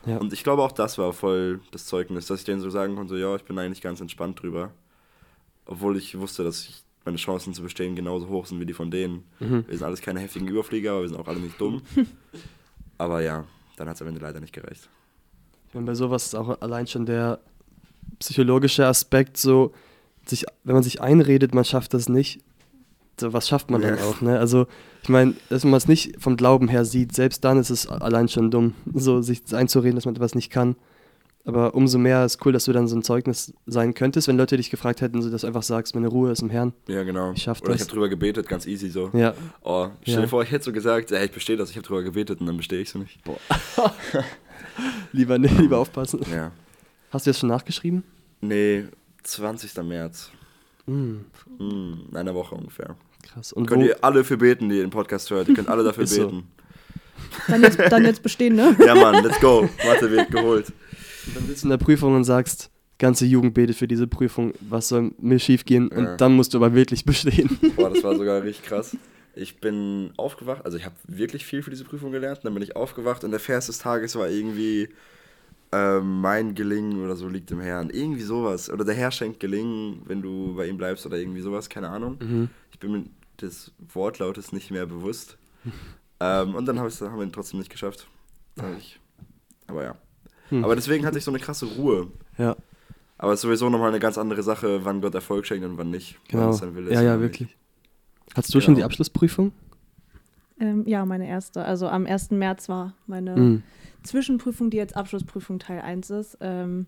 [0.06, 0.16] Ja.
[0.16, 3.18] Und ich glaube auch das war voll das Zeugnis, dass ich denen so sagen konnte,
[3.18, 4.72] ja, ich bin eigentlich ganz entspannt drüber
[5.70, 8.90] obwohl ich wusste, dass ich meine Chancen zu bestehen genauso hoch sind wie die von
[8.90, 9.24] denen.
[9.38, 9.64] Mhm.
[9.68, 11.80] Wir sind alles keine heftigen Überflieger, aber wir sind auch alle nicht dumm.
[12.98, 13.44] aber ja,
[13.76, 14.90] dann hat es am Ende leider nicht gereicht.
[15.68, 17.38] Ich meine, bei sowas ist auch allein schon der
[18.18, 19.72] psychologische Aspekt so,
[20.30, 22.40] sich, wenn man sich einredet, man schafft das nicht,
[23.20, 24.04] was schafft man dann Ja.
[24.04, 24.38] auch, ne?
[24.38, 24.66] Also,
[25.02, 28.28] ich meine, dass man es nicht vom Glauben her sieht, selbst dann ist es allein
[28.28, 30.76] schon dumm, so sich einzureden, dass man etwas nicht kann.
[31.46, 34.56] Aber umso mehr ist cool, dass du dann so ein Zeugnis sein könntest, wenn Leute
[34.58, 36.72] dich gefragt hätten, so dass du einfach sagst, meine Ruhe ist im Herrn.
[36.86, 37.32] Ja, genau.
[37.32, 37.88] Ich schaff Oder ich das.
[37.88, 39.10] habe drüber gebetet, ganz easy so.
[39.14, 39.34] Ja.
[39.62, 40.20] Oh, stell Ja.
[40.22, 42.46] dir vor, ich hätte so gesagt, ey, ich bestehe das, ich habe drüber gebetet und
[42.46, 43.18] dann bestehe ich so nicht.
[45.12, 46.20] Lieber, nee, lieber aufpassen.
[46.32, 46.52] Ja.
[47.10, 48.04] Hast du das schon nachgeschrieben?
[48.40, 48.84] Nee,
[49.22, 49.76] 20.
[49.82, 50.30] März.
[50.86, 51.18] Mm,
[51.58, 52.96] in einer Woche ungefähr.
[53.22, 53.52] krass.
[53.52, 55.48] Und Könnt wo, ihr alle für beten, die den Podcast hört.
[55.48, 56.26] Ihr könnt alle dafür Ist so.
[56.26, 56.48] beten.
[57.48, 58.74] Dann jetzt, dann jetzt bestehen, ne?
[58.84, 59.68] Ja, Mann, let's go.
[59.86, 60.72] Mathe wird geholt.
[61.34, 64.88] dann sitzt du in der Prüfung und sagst, ganze Jugend betet für diese Prüfung, was
[64.88, 65.90] soll mir schief gehen?
[65.92, 65.98] Ja.
[65.98, 67.58] Und dann musst du aber wirklich bestehen.
[67.76, 68.96] Boah, das war sogar richtig krass.
[69.36, 72.40] Ich bin aufgewacht, also ich habe wirklich viel für diese Prüfung gelernt.
[72.42, 74.88] Dann bin ich aufgewacht und der Vers des Tages war irgendwie
[75.72, 77.90] ähm, mein Gelingen oder so liegt im Herrn.
[77.90, 78.70] Irgendwie sowas.
[78.70, 82.18] Oder der Herr schenkt Gelingen, wenn du bei ihm bleibst oder irgendwie sowas, keine Ahnung.
[82.20, 82.48] Mhm.
[82.72, 83.04] Ich bin mir
[83.40, 85.36] des Wortlautes nicht mehr bewusst.
[86.20, 88.08] ähm, und dann hab haben wir ihn trotzdem nicht geschafft.
[89.68, 89.94] Aber ja.
[90.48, 90.64] Hm.
[90.64, 92.08] Aber deswegen hatte ich so eine krasse Ruhe.
[92.36, 92.56] Ja,
[93.18, 95.90] Aber es ist sowieso nochmal eine ganz andere Sache, wann Gott Erfolg schenkt und wann
[95.90, 96.18] nicht.
[96.28, 96.50] Genau.
[96.50, 97.22] ist Ja, ja, nicht.
[97.22, 97.56] wirklich.
[98.34, 98.86] Hattest du schon die Genau.
[98.86, 99.52] Abschlussprüfung?
[100.58, 101.64] Ähm, ja, meine erste.
[101.64, 102.32] Also am 1.
[102.32, 103.62] März war meine Mhm.
[104.02, 106.38] Zwischenprüfung, die jetzt Abschlussprüfung Teil 1 ist.
[106.40, 106.86] Ähm,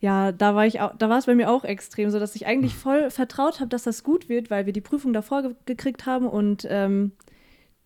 [0.00, 2.46] ja, da war ich auch, da war es bei mir auch extrem, so dass ich
[2.46, 6.06] eigentlich voll vertraut habe, dass das gut wird, weil wir die Prüfung davor ge gekriegt
[6.06, 7.12] haben und ähm,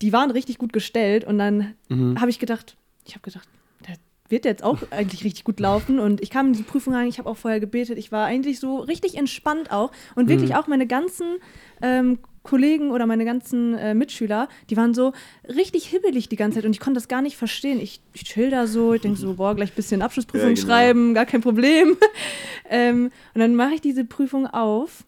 [0.01, 2.19] die waren richtig gut gestellt und dann Mhm.
[2.19, 3.47] habe ich gedacht, ich habe gedacht,
[3.87, 3.95] der
[4.29, 7.17] wird jetzt auch eigentlich richtig gut laufen und ich kam in die Prüfung rein, ich
[7.19, 10.55] habe auch vorher gebetet, ich war eigentlich so richtig entspannt auch und wirklich Mhm.
[10.57, 11.37] auch meine ganzen
[11.81, 15.13] ähm, Kollegen oder meine ganzen äh, Mitschüler, die waren so
[15.47, 17.79] richtig hibbelig die ganze Zeit und ich konnte das gar nicht verstehen.
[17.79, 20.67] Ich, ich chill da so, ich denke so, boah, gleich ein bisschen Abschlussprüfung Ja, genau.
[20.67, 21.97] schreiben, gar kein Problem.
[22.69, 25.03] ähm, und dann mache ich diese Prüfung auf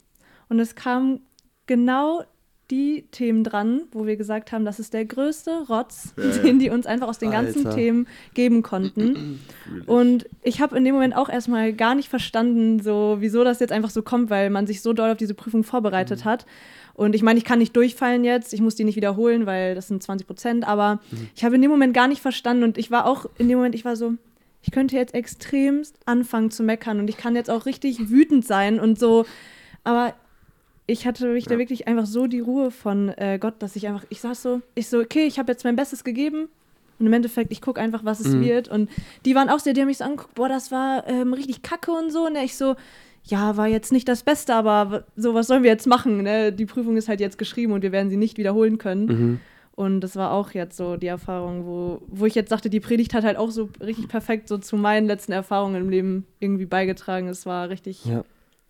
[0.50, 1.21] und es kamen
[1.67, 2.24] genau
[2.71, 6.38] die Themen dran, wo wir gesagt haben, das ist der größte Rotz, Ja, ja.
[6.39, 7.78] den die uns einfach aus den ganzen Alter.
[7.78, 9.39] Themen geben konnten.
[9.86, 13.71] Und ich habe in dem Moment auch erstmal gar nicht verstanden, so wieso das jetzt
[13.71, 16.45] einfach so kommt, weil man sich so doll auf diese Prüfung vorbereitet hat.
[16.95, 19.88] Und ich meine, ich kann nicht durchfallen jetzt, ich muss die nicht wiederholen, weil das
[19.89, 20.99] sind 20 Prozent, aber
[21.36, 23.75] ich habe in dem Moment gar nicht verstanden und ich war auch in dem Moment,
[23.75, 24.13] ich war so,
[24.62, 28.80] ich könnte jetzt extremst anfangen zu meckern und ich kann jetzt auch richtig wütend sein
[28.80, 29.25] und so,
[29.84, 30.15] aber
[30.88, 31.60] ich hatte mich da Ja.
[31.60, 34.88] wirklich einfach so die Ruhe von äh, Gott, dass ich einfach, ich saß so, ich
[34.88, 36.48] so, okay, ich habe jetzt mein Bestes gegeben
[37.00, 38.41] und im Endeffekt, ich gucke einfach, was es Mhm.
[38.41, 38.89] wird und
[39.26, 41.91] die waren auch sehr, die haben mich so angeguckt, boah, das war ähm, richtig kacke
[41.91, 42.76] und so und ich so,
[43.24, 46.21] ja, war jetzt nicht das Beste, aber so, was sollen wir jetzt machen?
[46.21, 46.52] Ne?
[46.54, 49.06] Die Prüfung ist halt jetzt geschrieben und wir werden sie nicht wiederholen können.
[49.08, 49.39] Mhm.
[49.71, 53.13] Und das war auch jetzt so die Erfahrung, wo, wo ich jetzt dachte, die Predigt
[53.15, 57.28] hat halt auch so richtig perfekt so zu meinen letzten Erfahrungen im Leben irgendwie beigetragen.
[57.28, 58.24] Es war richtig Ja.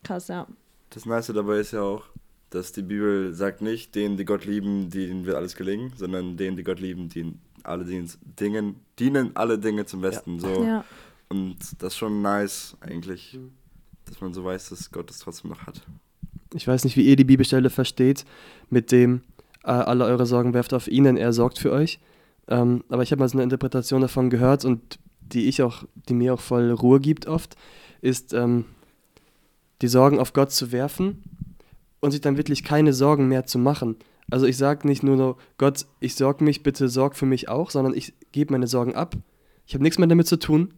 [0.04, 0.48] krass, ja.
[0.90, 2.04] Das Nice dabei ist ja auch,
[2.50, 6.56] dass die Bibel sagt nicht, denen, die Gott lieben, denen wird alles gelingen, sondern denen,
[6.56, 10.40] die Gott lieben, dienen alle Dingen, dienen alle Dinge zum Besten.
[10.40, 10.64] So.
[10.64, 10.86] Ja,
[11.30, 13.38] Und das ist schon nice eigentlich,
[14.06, 15.82] dass man so weiß, dass Gott es trotzdem noch hat.
[16.54, 18.26] Ich weiß nicht, wie ihr die Bibelstelle versteht,
[18.70, 19.22] mit dem
[19.64, 22.00] äh, alle eure Sorgen werft auf ihn, denn er sorgt für euch.
[22.48, 26.14] Ähm, aber ich habe mal so eine Interpretation davon gehört und die ich auch, die
[26.14, 27.56] mir auch voll Ruhe gibt oft,
[28.02, 28.66] ist ähm,
[29.82, 31.24] die Sorgen auf Gott zu werfen
[32.00, 33.98] und sich dann wirklich keine Sorgen mehr zu machen.
[34.30, 37.70] Also ich sage nicht nur so, Gott, ich sorge mich, bitte sorg für mich auch,
[37.70, 39.16] sondern ich gebe meine Sorgen ab.
[39.68, 40.74] Ich habe nichts mehr damit zu tun.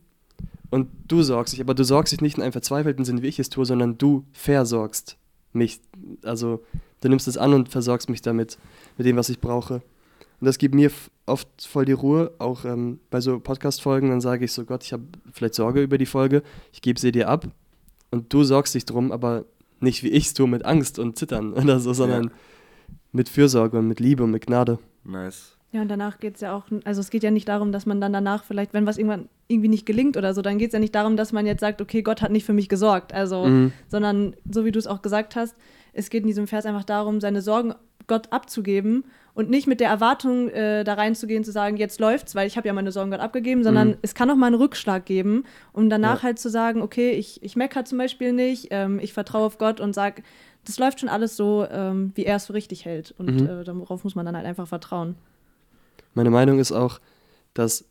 [0.69, 3.39] Und du sorgst dich, aber du sorgst dich nicht in einem verzweifelten Sinn, wie ich
[3.39, 5.17] es tue, sondern du versorgst
[5.53, 5.79] mich.
[6.23, 6.61] Also
[6.99, 8.57] du nimmst es an und versorgst mich damit,
[8.97, 9.75] mit dem, was ich brauche.
[10.39, 10.91] Und das gibt mir
[11.25, 14.91] oft voll die Ruhe, auch ähm, bei so Podcast-Folgen, dann sage ich so, Gott, ich
[14.91, 17.47] habe vielleicht Sorge über die Folge, ich gebe sie dir ab
[18.11, 19.45] und du sorgst dich drum, aber
[19.79, 22.29] nicht wie ich es tue, mit Angst und Zittern oder so, sondern Ja.
[23.11, 24.79] mit Fürsorge und mit Liebe und mit Gnade.
[25.03, 25.53] Nice.
[25.73, 27.99] Ja, und danach geht es ja auch, also es geht ja nicht darum, dass man
[27.99, 30.79] dann danach vielleicht, wenn was irgendwann irgendwie nicht gelingt oder so, dann geht es ja
[30.79, 33.13] nicht darum, dass man jetzt sagt, okay, Gott hat nicht für mich gesorgt.
[33.13, 33.71] Also, Mhm.
[33.87, 35.55] sondern so wie du es auch gesagt hast,
[35.93, 37.73] es geht in diesem Vers einfach darum, seine Sorgen
[38.07, 39.03] Gott abzugeben
[39.37, 42.67] und nicht mit der Erwartung äh, da reinzugehen, zu sagen, jetzt läuft's, weil ich habe
[42.67, 43.97] ja meine Sorgen Gott abgegeben, sondern Mhm.
[44.01, 46.23] es kann auch mal einen Rückschlag geben, um danach Ja.
[46.23, 49.79] halt zu sagen, okay, ich, ich meckere zum Beispiel nicht, ähm, ich vertraue auf Gott
[49.79, 50.23] und sage,
[50.65, 53.13] das läuft schon alles so, ähm, wie er es für richtig hält.
[53.19, 53.47] Und Mhm.
[53.47, 55.15] äh, darauf muss man dann halt einfach vertrauen.
[56.15, 56.99] Meine Meinung ist auch,
[57.53, 57.85] dass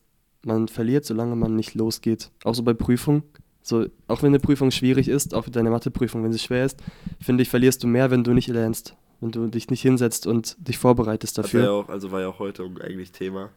[0.45, 2.31] man verliert, solange man nicht losgeht.
[2.45, 3.23] Auch so bei Prüfungen.
[3.63, 6.81] So, auch wenn eine Prüfung schwierig ist, auch deine Matheprüfung, wenn sie schwer ist,
[7.21, 8.95] finde ich, verlierst du mehr, wenn du nicht lernst.
[9.21, 11.73] Wenn du dich nicht hinsetzt und dich vorbereitest er ja dafür.
[11.73, 13.51] auch, also war ja auch heute eigentlich Thema.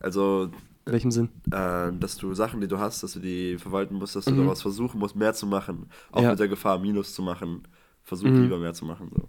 [0.00, 0.50] Also,
[0.86, 1.28] In welchem Sinn?
[1.50, 4.38] äh, dass du Sachen, die du hast, dass du die verwalten musst, dass du Mhm.
[4.38, 5.86] daraus versuchen musst, mehr zu machen.
[6.12, 6.30] Auch Ja.
[6.30, 7.62] mit der Gefahr, Minus zu machen.
[8.02, 8.42] Versuch Mhm.
[8.42, 9.10] lieber mehr zu machen.
[9.14, 9.28] So.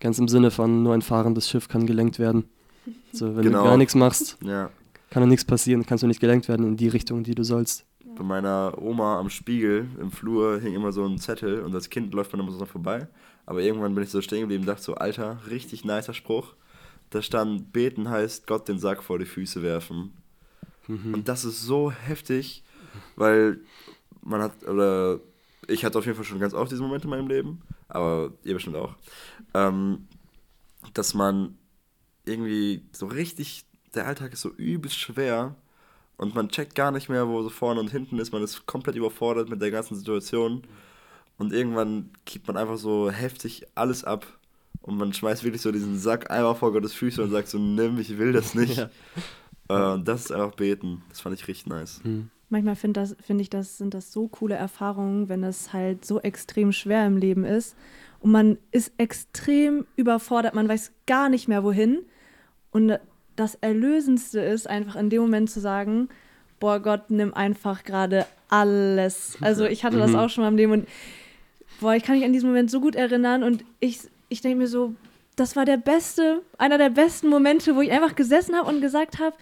[0.00, 2.44] Ganz im Sinne von nur ein fahrendes Schiff kann gelenkt werden.
[3.12, 3.62] So, wenn Genau.
[3.62, 4.70] du gar nichts machst, Ja.
[5.10, 7.84] kann doch nichts passieren, kannst du nicht gelenkt werden in die Richtung, die du sollst.
[8.16, 12.12] Bei meiner Oma am Spiegel im Flur hing immer so ein Zettel und als Kind
[12.14, 13.06] läuft man immer so vorbei.
[13.46, 16.54] Aber irgendwann bin ich so stehen geblieben und dachte so, Alter, richtig nicer Spruch.
[17.10, 20.12] Da stand, beten heißt Gott den Sack vor die Füße werfen.
[20.86, 21.14] Mhm.
[21.14, 22.64] Und das ist so heftig,
[23.16, 23.60] weil
[24.22, 25.20] man hat, oder
[25.68, 28.54] ich hatte auf jeden Fall schon ganz oft diesen Moment in meinem Leben, aber ihr
[28.54, 28.94] bestimmt auch,
[29.54, 30.08] ähm,
[30.92, 31.56] dass man
[32.24, 35.54] irgendwie so richtig, der Alltag ist so übelst schwer
[36.16, 38.96] und man checkt gar nicht mehr, wo so vorne und hinten ist, man ist komplett
[38.96, 40.62] überfordert mit der ganzen Situation
[41.38, 44.26] und irgendwann gibt man einfach so heftig alles ab
[44.82, 47.98] und man schmeißt wirklich so diesen Sack einmal vor Gottes Füße und sagt so, nimm,
[47.98, 48.76] ich will das nicht.
[49.70, 49.92] Ja.
[49.92, 51.00] Äh, und das ist einfach beten.
[51.08, 52.00] Das fand ich richtig nice.
[52.02, 52.28] Hm.
[52.50, 56.20] Manchmal finde das, find ich, das sind das so coole Erfahrungen, wenn es halt so
[56.20, 57.74] extrem schwer im Leben ist
[58.20, 62.00] und man ist extrem überfordert, man weiß gar nicht mehr wohin.
[62.72, 62.98] Und
[63.36, 66.10] das Erlösendste ist einfach in dem Moment zu sagen,
[66.60, 69.38] boah Gott, nimm einfach gerade alles.
[69.40, 70.16] Also ich hatte das Mhm.
[70.16, 70.88] auch schon mal im Leben und
[71.84, 74.66] boah, ich kann mich an diesen Moment so gut erinnern und ich, ich denke mir
[74.66, 74.94] so,
[75.36, 79.18] das war der beste, einer der besten Momente, wo ich einfach gesessen habe und gesagt
[79.18, 79.36] habe,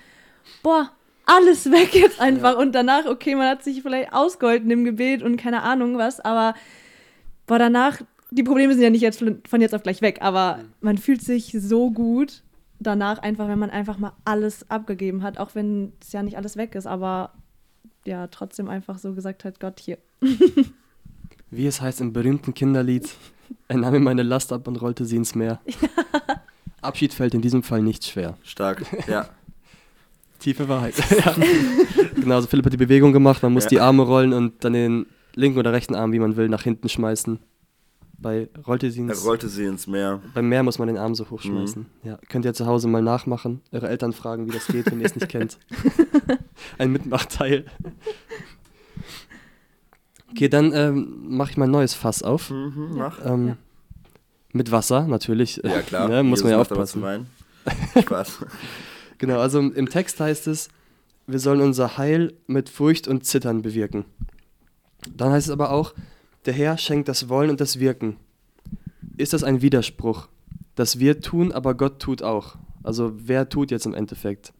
[0.60, 0.90] boah,
[1.24, 2.58] alles weg jetzt einfach.
[2.58, 6.54] Und danach, okay, man hat sich vielleicht ausgeholten im Gebet und keine Ahnung was, aber
[7.46, 8.00] boah, danach,
[8.32, 11.22] die Probleme sind ja nicht jetzt von von jetzt auf gleich weg, aber man fühlt
[11.22, 12.42] sich so gut
[12.80, 16.56] danach einfach, wenn man einfach mal alles abgegeben hat, auch wenn es ja nicht alles
[16.56, 17.34] weg ist, aber
[18.04, 19.98] ja, trotzdem einfach so gesagt hat, Gott, hier.
[21.54, 23.10] Wie es heißt im berühmten Kinderlied,
[23.68, 25.60] er nahm mir meine Last ab und rollte sie ins Meer.
[26.80, 28.38] Abschied fällt in diesem Fall nicht schwer.
[28.42, 29.28] Stark, ja.
[30.38, 30.94] Tiefe Wahrheit.
[31.24, 31.36] ja.
[32.16, 33.68] Genau, also Philipp hat die Bewegung gemacht, man muss Ja.
[33.68, 36.88] die Arme rollen und dann den linken oder rechten Arm, wie man will, nach hinten
[36.88, 37.38] schmeißen.
[38.18, 40.22] Bei rollte sie Er ins, rollte sie ins Meer.
[40.32, 41.82] beim Meer muss man den Arm so hochschmeißen.
[42.02, 42.08] Mhm.
[42.08, 45.06] Ja, könnt ihr zu Hause mal nachmachen, eure Eltern fragen, wie das geht, wenn ihr
[45.06, 45.58] es nicht kennt.
[46.78, 47.66] Ein Mitmachteil.
[50.32, 52.50] Okay, dann ähm, mache ich mal ein neues Fass auf.
[52.50, 53.24] Mhm, mach.
[53.24, 53.56] Ähm, Ja.
[54.54, 55.62] Mit Wasser, natürlich.
[55.64, 56.08] Ja, klar.
[56.10, 57.26] ne, muss Jesus man ja aufpassen.
[58.02, 58.44] Spaß.
[59.18, 60.68] Genau, also im im Text heißt es,
[61.26, 64.04] wir sollen unser Heil mit Furcht und Zittern bewirken.
[65.16, 65.94] Dann heißt es aber auch,
[66.44, 68.16] der Herr schenkt das Wollen und das Wirken.
[69.16, 70.28] Ist das ein Widerspruch?
[70.74, 72.56] Das wir tun, aber Gott tut auch.
[72.82, 74.52] Also wer tut jetzt im Endeffekt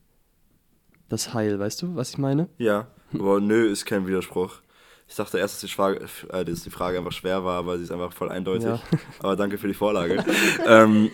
[1.09, 2.49] das Heil, weißt du, was ich meine?
[2.59, 4.61] Ja, aber nö, ist kein Widerspruch.
[5.09, 7.85] Ich dachte erst, dass die Frage, äh, dass die Frage einfach schwer war, aber sie
[7.85, 8.65] ist einfach voll eindeutig.
[8.65, 8.81] Ja.
[9.19, 10.25] Aber danke für die Vorlage.
[10.67, 11.11] ähm,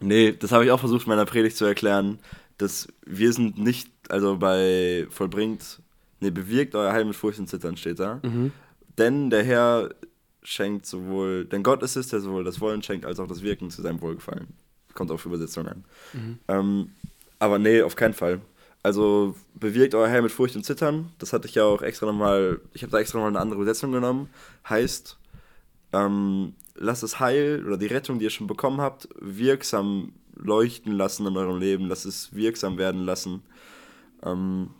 [0.00, 2.18] nee, das habe ich auch versucht in meiner Predigt zu erklären,
[2.58, 5.80] dass wir sind nicht, also bei vollbringt,
[6.20, 8.20] nee, bewirkt euer Heil mit Furcht und Zittern steht da.
[8.22, 8.52] Mhm.
[8.98, 9.90] Denn der Herr
[10.42, 13.70] schenkt sowohl, denn Gott ist es, der sowohl das Wollen schenkt, als auch das Wirken
[13.70, 14.48] zu seinem Wohlgefallen.
[14.94, 15.84] Kommt auf Übersetzung an.
[16.12, 16.38] Mhm.
[16.48, 16.90] Ähm,
[17.38, 18.40] aber nee, auf keinen Fall.
[18.82, 21.12] Also bewirkt euer Heil mit Furcht und Zittern.
[21.18, 23.92] Das hatte ich ja auch extra nochmal, ich habe da extra nochmal eine andere Übersetzung
[23.92, 24.28] genommen.
[24.68, 25.18] Heißt,
[25.92, 31.26] ähm, lasst das Heil oder die Rettung, die ihr schon bekommen habt, wirksam leuchten lassen
[31.26, 31.86] in eurem Leben.
[31.86, 33.42] Lasst es wirksam werden lassen.
[34.24, 34.70] Ähm,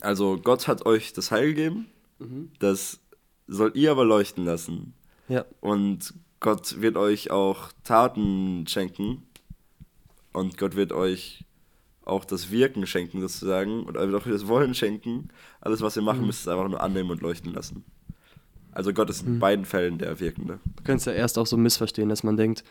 [0.00, 1.86] also Gott hat euch das Heil gegeben.
[2.18, 2.50] Mhm.
[2.60, 3.00] Das
[3.46, 4.94] sollt ihr aber leuchten lassen.
[5.28, 9.24] Ja, Und Gott wird euch auch Taten schenken.
[10.32, 11.44] Und Gott wird euch
[12.08, 13.84] auch das Wirken schenken, sozusagen.
[13.84, 15.28] Und wird euch das Wollen schenken.
[15.60, 17.84] Alles, was ihr machen müsst, ist einfach nur annehmen und leuchten lassen.
[18.72, 19.38] Also Gott ist in Mhm.
[19.40, 20.60] beiden Fällen der Wirkende.
[20.76, 22.62] du kannst ja erst auch so missverstehen, dass man denkt,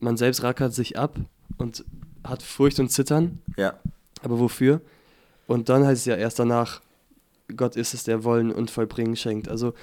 [0.00, 1.18] man selbst rackert sich ab
[1.56, 1.84] und
[2.24, 3.78] hat Furcht und Zittern, Ja,
[4.22, 4.80] Aber wofür?
[5.46, 6.80] Und dann heißt es ja erst danach,
[7.54, 9.48] Gott ist es, der Wollen und Vollbringen schenkt.
[9.48, 9.74] Also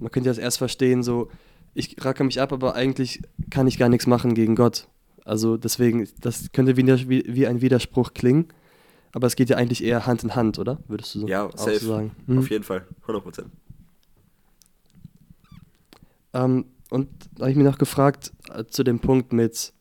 [0.00, 1.30] man könnte das erst verstehen, so,
[1.74, 4.88] ich racke mich ab, aber eigentlich kann ich gar nichts machen gegen Gott.
[5.24, 8.48] Also deswegen, das könnte wie, wie, ein Widerspruch klingen,
[9.12, 10.78] aber es geht ja eigentlich eher Hand in Hand, oder?
[10.86, 11.78] Würdest du so, ja safe.
[11.78, 12.12] so sagen?
[12.26, 12.38] Mhm.
[12.38, 12.86] Auf jeden Fall.
[13.06, 13.44] 100%.
[16.34, 19.72] Ähm, und da habe ich mich noch gefragt äh, zu dem Punkt mit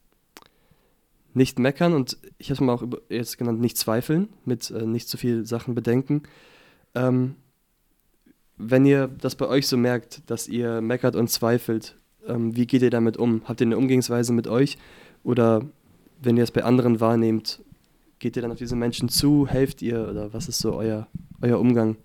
[1.33, 4.85] nicht meckern und ich habe es mal auch über- jetzt genannt, nicht zweifeln, mit äh,
[4.85, 6.23] nicht zu viel Sachen bedenken.
[6.93, 7.35] Ähm,
[8.57, 12.83] wenn ihr das bei euch so merkt, dass ihr meckert und zweifelt, ähm, wie geht
[12.83, 13.41] ihr damit um?
[13.45, 14.77] Habt ihr eine Umgehensweise mit euch?
[15.23, 15.63] Oder
[16.21, 17.61] wenn ihr es bei anderen wahrnehmt,
[18.19, 19.47] geht ihr dann auf diese Menschen zu?
[19.47, 20.07] Helft ihr?
[20.09, 21.07] Oder was ist so euer,
[21.41, 21.97] euer Umgang?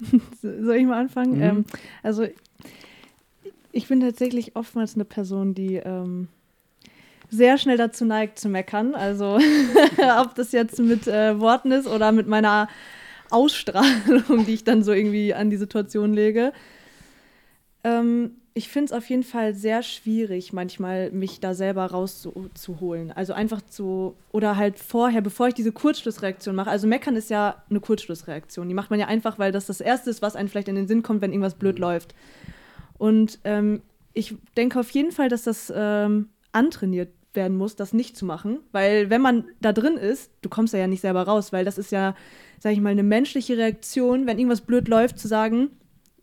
[0.42, 1.36] Soll ich mal anfangen?
[1.36, 1.42] Mhm.
[1.42, 1.64] Ähm,
[2.02, 2.26] also
[3.72, 6.28] ich bin tatsächlich oftmals eine Person, die ähm,
[7.30, 8.94] sehr schnell dazu neigt zu meckern.
[8.94, 9.38] Also
[10.20, 12.68] ob das jetzt mit äh, Worten ist oder mit meiner
[13.30, 16.52] Ausstrahlung, die ich dann so irgendwie an die Situation lege.
[17.82, 23.10] Ähm, ich finde es auf jeden Fall sehr schwierig, manchmal mich da selber rauszuholen.
[23.10, 26.70] Also einfach zu, oder halt vorher, bevor ich diese Kurzschlussreaktion mache.
[26.70, 28.68] Also meckern ist ja eine Kurzschlussreaktion.
[28.68, 30.86] Die macht man ja einfach, weil das das Erste ist, was einem vielleicht in den
[30.86, 31.82] Sinn kommt, wenn irgendwas blöd mhm.
[31.82, 32.14] läuft.
[32.98, 33.80] Und ähm,
[34.12, 38.58] ich denke auf jeden Fall, dass das ähm, antrainiert werden muss, das nicht zu machen.
[38.72, 41.78] Weil wenn man da drin ist, du kommst da ja nicht selber raus, weil das
[41.78, 42.14] ist ja,
[42.58, 45.70] sag ich mal, eine menschliche Reaktion, wenn irgendwas blöd läuft, zu sagen,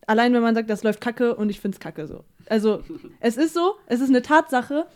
[0.06, 2.24] allein wenn man sagt, das läuft kacke und ich finde es kacke so.
[2.48, 2.82] Also
[3.20, 4.86] es ist so, es ist eine Tatsache.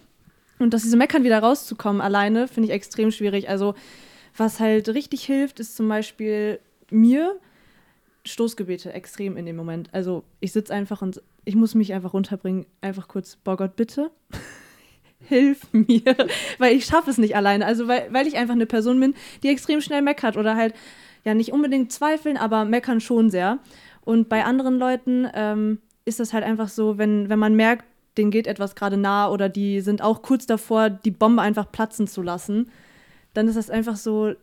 [0.59, 3.49] Und dass diese Meckern wieder rauszukommen alleine, finde ich extrem schwierig.
[3.49, 3.75] Also
[4.37, 7.39] was halt richtig hilft, ist zum Beispiel mir
[8.25, 9.89] Stoßgebete extrem in dem Moment.
[9.93, 14.11] Also ich sitze einfach und ich muss mich einfach runterbringen, einfach kurz, boah Gott, bitte
[15.21, 16.03] hilf mir,
[16.59, 17.67] weil ich schaffe es nicht alleine.
[17.67, 20.75] Also weil, weil ich einfach eine Person bin, die extrem schnell meckert oder halt
[21.25, 23.59] ja nicht unbedingt zweifeln, aber meckern schon sehr.
[24.05, 27.85] Und bei anderen Leuten ähm, ist das halt einfach so, wenn, wenn man merkt,
[28.17, 32.07] denen geht etwas gerade nah oder die sind auch kurz davor, die Bombe einfach platzen
[32.07, 32.71] zu lassen,
[33.33, 34.35] dann ist das einfach so,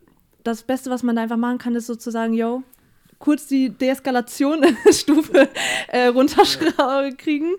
[0.44, 2.62] das Beste, was man da einfach machen kann, ist sozusagen, yo,
[3.18, 5.48] kurz die Deeskalation-Stufe
[5.88, 7.54] äh, runterkriegen.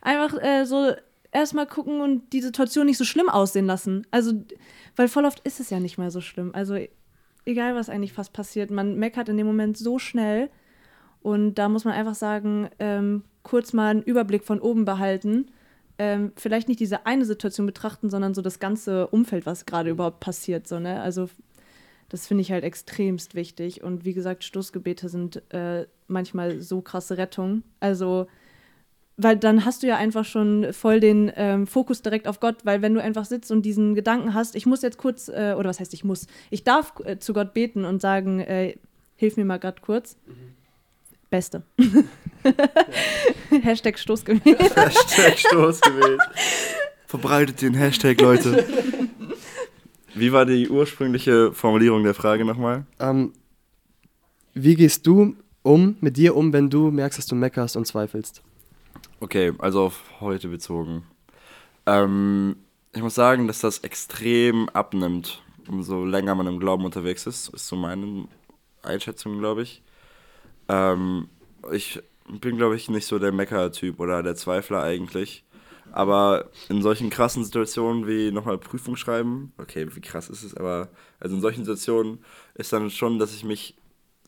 [0.00, 0.92] Einfach äh, so
[1.32, 4.06] erstmal gucken und die Situation nicht so schlimm aussehen lassen.
[4.10, 4.32] Also,
[4.96, 6.52] weil voll oft ist es ja nicht mehr so schlimm.
[6.54, 6.78] Also,
[7.44, 10.50] egal was eigentlich fast passiert, man meckert in dem Moment so schnell
[11.22, 15.46] und da muss man einfach sagen, ähm, kurz mal einen Überblick von oben behalten.
[15.98, 20.20] Ähm, vielleicht nicht diese eine Situation betrachten, sondern so das ganze Umfeld, was gerade überhaupt
[20.20, 20.68] passiert.
[20.68, 21.00] So, ne?
[21.00, 21.28] Also
[22.08, 23.82] das finde ich halt extremst wichtig.
[23.82, 27.64] Und wie gesagt, Stoßgebete sind äh, manchmal so krasse Rettung.
[27.80, 28.28] Also,
[29.16, 32.80] weil dann hast du ja einfach schon voll den ähm, Fokus direkt auf Gott, weil
[32.80, 35.80] wenn du einfach sitzt und diesen Gedanken hast, ich muss jetzt kurz, äh, oder was
[35.80, 38.76] heißt ich muss, ich darf äh, zu Gott beten und sagen, äh,
[39.16, 40.16] hilf mir mal gerade kurz.
[40.26, 40.57] Mhm
[41.30, 41.62] Beste.
[43.62, 44.58] Hashtag Stoßgebet.
[44.76, 46.20] Hashtag Stoßgebet.
[47.06, 48.66] Verbreitet den Hashtag, Leute.
[50.14, 52.86] Wie war die ursprüngliche Formulierung der Frage nochmal?
[52.98, 53.32] Ähm,
[54.54, 58.42] wie gehst du um, mit dir um, wenn du merkst, dass du meckerst und zweifelst?
[59.20, 61.04] Okay, also auf heute bezogen.
[61.86, 62.56] Ähm,
[62.94, 67.48] ich muss sagen, dass das extrem abnimmt, umso länger man im Glauben unterwegs ist.
[67.54, 68.26] Ist so meine
[68.82, 69.82] Einschätzung, glaube ich.
[70.68, 71.28] Ähm,
[71.72, 75.44] ich bin, glaube ich, nicht so der Mecker-Typ oder der Zweifler eigentlich.
[75.92, 80.88] Aber in solchen krassen Situationen wie nochmal Prüfung schreiben, okay, wie krass ist es, aber
[81.18, 82.18] also in solchen Situationen
[82.54, 83.74] ist dann schon, dass ich mich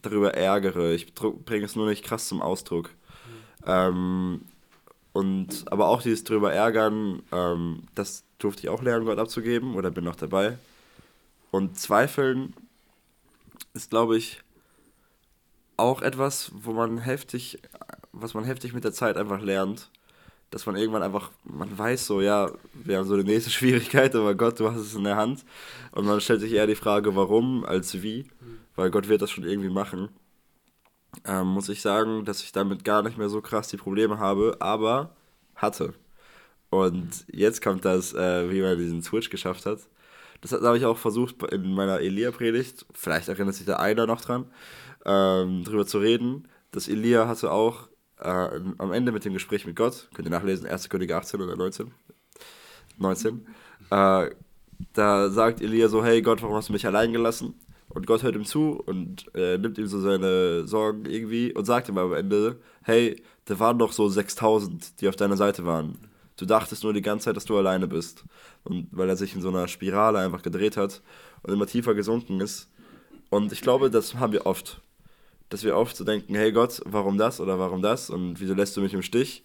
[0.01, 0.93] darüber ärgere.
[0.95, 2.91] Ich bringe es nur nicht krass zum Ausdruck.
[3.67, 4.41] Ähm,
[5.13, 9.91] und aber auch dieses drüber ärgern, ähm, das durfte ich auch lernen, Gott abzugeben oder
[9.91, 10.57] bin noch dabei.
[11.51, 12.55] Und zweifeln
[13.75, 14.41] ist, glaube ich,
[15.81, 17.59] auch etwas, wo man heftig,
[18.13, 19.91] was man heftig mit der Zeit einfach lernt.
[20.51, 24.35] Dass man irgendwann einfach, man weiß so, ja, wir haben so eine nächste Schwierigkeit, aber
[24.35, 25.45] Gott, du hast es in der Hand.
[25.93, 28.27] Und man stellt sich eher die Frage, warum als wie,
[28.75, 30.09] weil Gott wird das schon irgendwie machen.
[31.25, 34.57] Ähm, muss ich sagen, dass ich damit gar nicht mehr so krass die Probleme habe,
[34.61, 35.15] aber
[35.57, 35.95] hatte.
[36.71, 39.81] Und jetzt kommt das, äh, wie man diesen Switch geschafft hat.
[40.41, 42.87] Das habe ich auch versucht in meiner Elia-Predigt.
[42.95, 44.47] Vielleicht erinnert sich der einer noch dran
[45.05, 46.49] ähm, drüber zu reden.
[46.73, 48.29] dass Elia hatte auch äh,
[48.79, 50.89] am Ende mit dem Gespräch mit Gott, könnt ihr nachlesen, 1.
[50.89, 51.91] Könige 18 oder 19.
[52.99, 53.47] 19.
[53.91, 54.31] Äh,
[54.93, 57.55] da sagt Elia so, hey Gott, warum hast du mich allein gelassen?
[57.89, 61.89] Und Gott hört ihm zu und äh, nimmt ihm so seine Sorgen irgendwie und sagt
[61.89, 65.99] ihm am Ende, hey, da waren doch so 6000, die auf deiner Seite waren.
[66.37, 68.25] Du dachtest nur die ganze Zeit, dass du alleine bist.
[68.63, 71.03] Und weil er sich in so einer Spirale einfach gedreht hat
[71.43, 72.71] und immer tiefer gesunken ist.
[73.29, 74.81] Und ich glaube, das haben wir oft
[75.51, 78.77] dass wir oft so denken, hey Gott, warum das oder warum das und wieso lässt
[78.77, 79.45] du mich im Stich?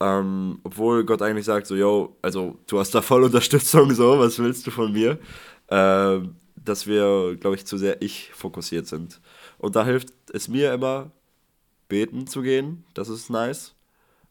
[0.00, 4.38] Ähm, obwohl Gott eigentlich sagt so, yo, also du hast da voll Unterstützung, so, was
[4.40, 5.18] willst du von mir?
[5.68, 6.20] Äh,
[6.56, 9.20] dass wir, glaube ich, zu sehr ich fokussiert sind.
[9.58, 11.10] Und da hilft es mir immer,
[11.88, 13.74] beten zu gehen, das ist nice.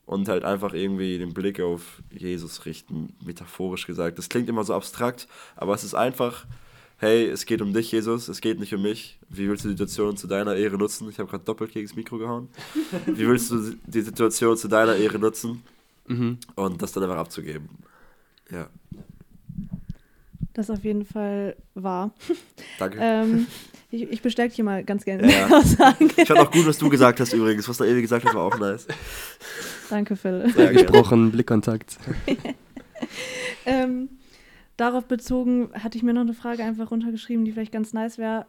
[0.06, 4.18] Und halt einfach irgendwie den Blick auf Jesus richten, metaphorisch gesagt.
[4.18, 6.46] Das klingt immer so abstrakt, aber es ist einfach
[7.02, 9.18] hey, es geht um dich, Jesus, es geht nicht um mich.
[9.28, 11.10] Wie willst du die Situation zu deiner Ehre nutzen?
[11.10, 12.48] Ich habe gerade doppelt gegen das Mikro gehauen.
[13.08, 15.64] Wie willst du die Situation zu deiner Ehre nutzen?
[16.08, 16.38] Mhm.
[16.54, 17.70] Und das dann einfach abzugeben.
[18.52, 18.70] Ja.
[20.54, 22.14] Das ist auf jeden Fall wahr.
[22.78, 23.00] Danke.
[23.02, 23.48] ähm,
[23.90, 25.48] ich, ich bestärke hier mal ganz gerne ja.
[25.52, 26.12] Aussagen.
[26.16, 27.68] Ich fand auch gut, was du gesagt hast übrigens.
[27.68, 28.86] Was da Ewi gesagt hat, war auch nice.
[29.90, 30.54] Danke, Phil.
[30.56, 31.98] Sehr gesprochen, Blickkontakt.
[33.66, 34.08] ähm,
[34.82, 38.48] darauf bezogen hatte ich mir noch eine Frage einfach runtergeschrieben, die vielleicht ganz nice wäre,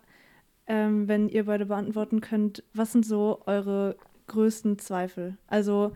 [0.66, 2.64] ähm, wenn ihr beide beantworten könnt.
[2.72, 3.96] Was sind so eure
[4.28, 5.36] größten Zweifel?
[5.46, 5.94] Also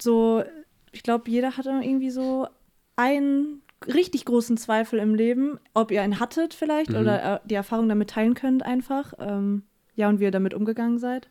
[0.00, 0.44] so,
[0.92, 2.46] ich glaube, jeder hat irgendwie so
[2.94, 6.96] einen richtig großen Zweifel im Leben, ob ihr einen hattet vielleicht mhm.
[6.98, 9.12] oder äh, die Erfahrung damit teilen könnt einfach.
[9.18, 9.64] Ähm,
[9.96, 11.28] ja, und wie ihr damit umgegangen seid.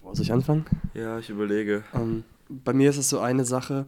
[0.00, 0.66] Wo soll ich anfangen?
[0.94, 1.84] Ja, ich überlege.
[1.94, 3.86] Ähm, bei mir ist es so eine Sache,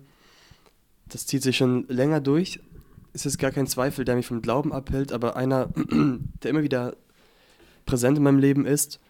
[1.08, 2.60] das zieht sich schon länger durch.
[3.12, 5.68] Es ist gar kein Zweifel, der mich vom Glauben abhält, aber einer,
[6.42, 6.96] der immer wieder
[7.86, 9.00] präsent in meinem Leben ist.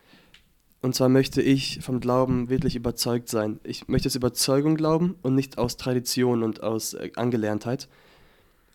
[0.80, 3.58] Und zwar möchte ich vom Glauben wirklich überzeugt sein.
[3.64, 7.88] Ich möchte aus Überzeugung glauben und nicht aus Tradition und aus äh, Angelerntheit.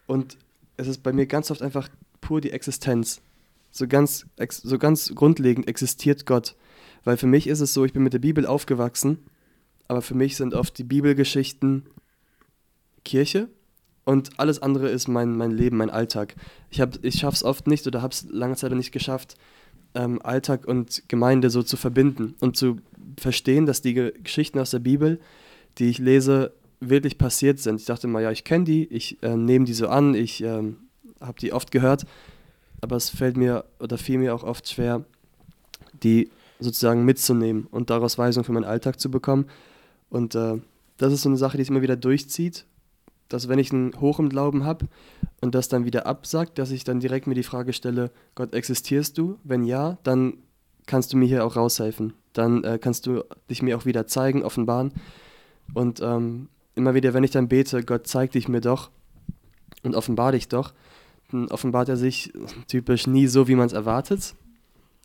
[0.05, 0.37] Und
[0.75, 1.87] es ist bei mir ganz oft einfach
[2.19, 3.21] pur die Existenz.
[3.71, 6.55] So ganz, so ganz grundlegend existiert Gott.
[7.05, 9.19] Weil für mich ist es so, ich bin mit der Bibel aufgewachsen,
[9.87, 11.83] aber für mich sind oft die Bibelgeschichten
[13.03, 13.49] Kirche
[14.05, 16.35] und alles andere ist mein, mein Leben, mein Alltag.
[16.69, 19.35] Ich, ich schaffe es oft nicht oder habe es lange Zeit nicht geschafft,
[19.95, 22.77] ähm, Alltag und Gemeinde so zu verbinden und zu
[23.17, 25.19] verstehen, dass die Geschichten aus der Bibel,
[25.77, 27.79] die ich lese, wirklich passiert sind.
[27.79, 30.73] Ich dachte mal, ja, ich kenne die, ich äh, nehme die so an, ich äh,
[31.21, 32.05] habe die oft gehört,
[32.81, 35.05] aber es fällt mir oder fiel mir auch oft schwer,
[36.03, 36.29] die
[36.59, 39.45] sozusagen mitzunehmen und daraus Weisung für meinen Alltag zu bekommen.
[40.09, 40.57] Und äh,
[40.97, 42.65] das ist so eine Sache, die sich immer wieder durchzieht
[43.29, 44.87] dass wenn ich einen hoch im Glauben habe
[45.41, 49.17] und das dann wieder absagt, dass ich dann direkt mir die Frage stelle, Gott, existierst
[49.17, 49.39] du?
[49.43, 50.37] Wenn ja, dann
[50.85, 52.13] kannst du mir hier auch raushelfen.
[52.33, 54.91] Dann äh, kannst du dich mir auch wieder zeigen, offenbaren.
[55.73, 58.91] Und ähm, immer wieder, wenn ich dann bete, Gott, zeig dich mir doch
[59.83, 60.73] und offenbar dich doch,
[61.31, 62.33] dann offenbart er sich
[62.67, 64.35] typisch nie so, wie man es erwartet,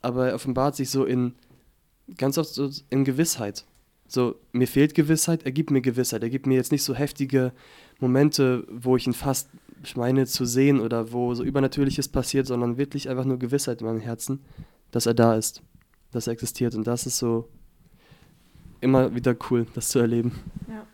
[0.02, 1.34] aber er offenbart sich so in
[2.16, 3.64] ganz oft so in Gewissheit.
[4.06, 6.22] So, mir fehlt Gewissheit, er gibt mir Gewissheit.
[6.22, 7.52] Er gibt mir jetzt nicht so heftige
[8.00, 9.50] Momente, wo ich ihn fast
[9.94, 14.00] meine zu sehen oder wo so Übernatürliches passiert, sondern wirklich einfach nur Gewissheit in meinem
[14.00, 14.40] Herzen,
[14.90, 15.62] dass er da ist,
[16.10, 16.74] dass er existiert.
[16.74, 17.48] Und das ist so
[18.80, 20.32] immer wieder cool, das zu erleben.
[20.68, 20.86] Ja.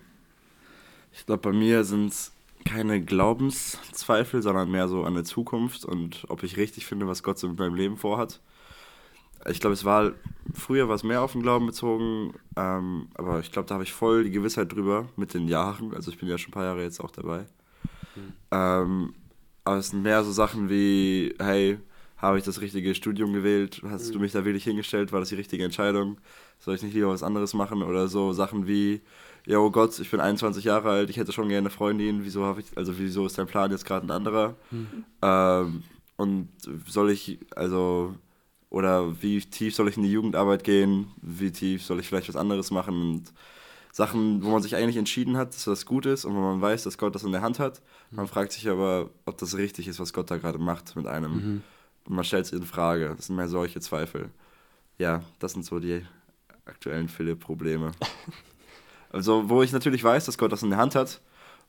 [1.12, 2.32] Ich glaube, bei mir sind es
[2.64, 7.38] keine Glaubenszweifel, sondern mehr so an der Zukunft und ob ich richtig finde, was Gott
[7.38, 8.40] so mit meinem Leben vorhat
[9.48, 10.12] ich glaube, es war
[10.52, 14.24] früher was mehr auf den Glauben bezogen, ähm, aber ich glaube, da habe ich voll
[14.24, 15.94] die Gewissheit drüber mit den Jahren.
[15.94, 17.46] Also ich bin ja schon ein paar Jahre jetzt auch dabei.
[18.14, 18.32] Mhm.
[18.50, 19.14] Ähm,
[19.64, 21.78] aber es sind mehr so Sachen wie, hey,
[22.16, 23.82] habe ich das richtige Studium gewählt?
[23.88, 24.12] Hast mhm.
[24.14, 25.12] du mich da wirklich hingestellt?
[25.12, 26.18] War das die richtige Entscheidung?
[26.58, 27.82] Soll ich nicht lieber was anderes machen?
[27.82, 29.00] Oder so Sachen wie,
[29.46, 32.44] ja, oh Gott, ich bin 21 Jahre alt, ich hätte schon gerne eine Freundin, wieso
[32.44, 34.56] habe ich, also wieso ist dein Plan jetzt gerade ein anderer?
[34.70, 35.04] Mhm.
[35.22, 35.82] Ähm,
[36.16, 36.48] und
[36.86, 38.14] soll ich, also
[38.74, 41.06] oder wie tief soll ich in die Jugendarbeit gehen?
[41.22, 43.00] Wie tief soll ich vielleicht was anderes machen?
[43.00, 43.32] Und
[43.92, 46.82] Sachen, wo man sich eigentlich entschieden hat, dass das gut ist und wo man weiß,
[46.82, 47.80] dass Gott das in der Hand hat.
[48.10, 51.32] Man fragt sich aber, ob das richtig ist, was Gott da gerade macht mit einem.
[51.32, 51.62] Mhm.
[52.06, 53.14] Und man stellt es in Frage.
[53.16, 54.30] Das sind mehr solche Zweifel.
[54.98, 56.02] Ja, das sind so die
[56.64, 57.92] aktuellen Philipp-Probleme.
[59.10, 61.20] also, wo ich natürlich weiß, dass Gott das in der Hand hat.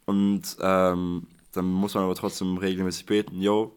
[0.06, 3.76] Und ähm, dann muss man aber trotzdem regelmäßig beten, yo,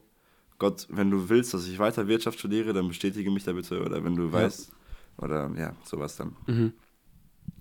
[0.59, 3.81] Gott, wenn du willst, dass ich weiter Wirtschaft studiere, dann bestätige mich da bitte.
[3.81, 4.33] Oder wenn du ja.
[4.33, 4.73] weißt,
[5.19, 6.37] oder ja, sowas dann.
[6.47, 6.73] Mhm.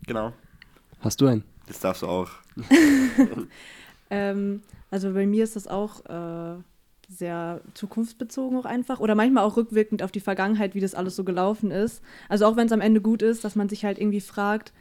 [0.05, 0.33] Genau.
[1.01, 1.43] Hast du einen?
[1.67, 2.29] Das darfst du auch.
[4.09, 6.61] ähm, also bei mir ist das auch äh,
[7.09, 8.99] sehr zukunftsbezogen auch einfach.
[8.99, 12.01] Oder manchmal auch rückwirkend auf die Vergangenheit, wie das alles so gelaufen ist.
[12.29, 14.73] Also auch wenn es am Ende gut ist, dass man sich halt irgendwie fragt,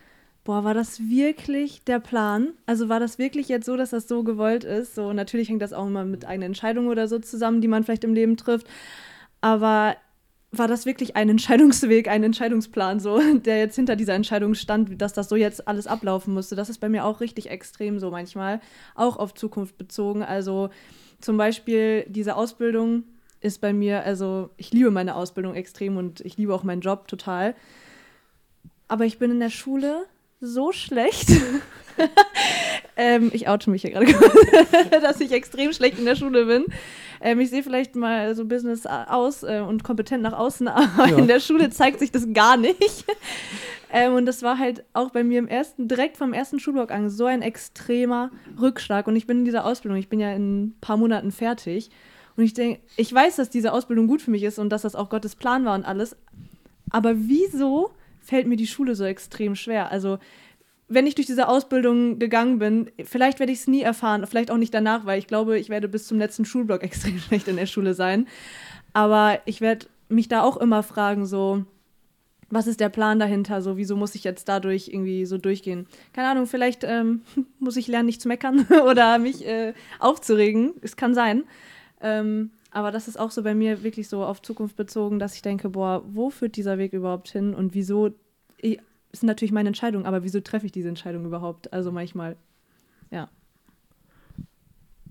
[0.47, 2.55] boah, war das wirklich der Plan?
[2.67, 4.95] Also war das wirklich jetzt so, dass das so gewollt ist?
[4.95, 8.05] So, natürlich hängt das auch immer mit einer Entscheidung oder so zusammen, die man vielleicht
[8.05, 8.69] im Leben trifft.
[9.41, 9.97] Aber
[10.53, 15.13] war das wirklich ein Entscheidungsweg, ein Entscheidungsplan, so, der jetzt hinter dieser Entscheidung stand, dass
[15.13, 16.55] das so jetzt alles ablaufen musste?
[16.55, 18.61] Das ist bei mir auch richtig extrem so manchmal,
[18.95, 20.23] auch auf Zukunft bezogen.
[20.23, 20.71] Also
[21.21, 23.03] zum Beispiel diese Ausbildung
[23.41, 27.09] ist bei mir, also ich liebe meine Ausbildung extrem und ich liebe auch meinen Job
[27.09, 27.57] total.
[28.87, 30.07] Aber ich bin in der Schule
[30.41, 31.31] so schlecht.
[32.97, 34.07] ähm, ich oute mich hier gerade,
[35.01, 36.67] dass ich extrem schlecht in der Schule bin.
[37.21, 41.17] Ähm, ich sehe vielleicht mal so Business aus äh, und kompetent nach außen, aber ja.
[41.17, 43.05] in der Schule zeigt sich das gar nicht.
[43.93, 47.09] ähm, und das war halt auch bei mir im ersten, direkt vom ersten Schulblock an,
[47.09, 48.31] so ein extremer
[48.61, 49.07] Rückschlag.
[49.07, 51.91] Und ich bin in dieser Ausbildung, ich bin ja in ein paar Monaten fertig.
[52.37, 54.95] Und ich denke, ich weiß, dass diese Ausbildung gut für mich ist und dass das
[54.95, 56.17] auch Gottes Plan war und alles.
[56.91, 57.93] Aber wieso
[58.27, 59.91] fällt mir die Schule so extrem schwer.
[59.91, 60.19] Also
[60.89, 64.57] wenn ich durch diese Ausbildung gegangen bin, vielleicht werde ich es nie erfahren, vielleicht auch
[64.57, 67.67] nicht danach, weil ich glaube, ich werde bis zum letzten Schulblock extrem schlecht in der
[67.67, 68.27] Schule sein.
[68.93, 71.65] Aber ich werde mich da auch immer fragen, so,
[72.49, 73.61] was ist der Plan dahinter?
[73.61, 75.87] So, wieso muss ich jetzt dadurch irgendwie so durchgehen?
[76.13, 77.23] Keine Ahnung, vielleicht ähm,
[77.59, 80.75] muss ich lernen, nicht zu meckern oder mich äh, aufzuregen.
[80.83, 81.45] Es kann sein.
[82.01, 85.43] Ähm, aber das ist auch so bei mir wirklich so auf Zukunft bezogen, dass ich
[85.43, 88.11] denke, boah, wo führt dieser Weg überhaupt hin und wieso
[88.61, 91.73] ist natürlich meine Entscheidung, aber wieso treffe ich diese Entscheidung überhaupt?
[91.73, 92.37] Also manchmal,
[93.11, 93.29] ja.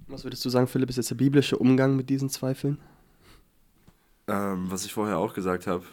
[0.07, 2.77] Was würdest du sagen, Philipp, ist jetzt der biblische Umgang mit diesen Zweifeln?
[4.27, 5.83] Ähm, was ich vorher auch gesagt habe,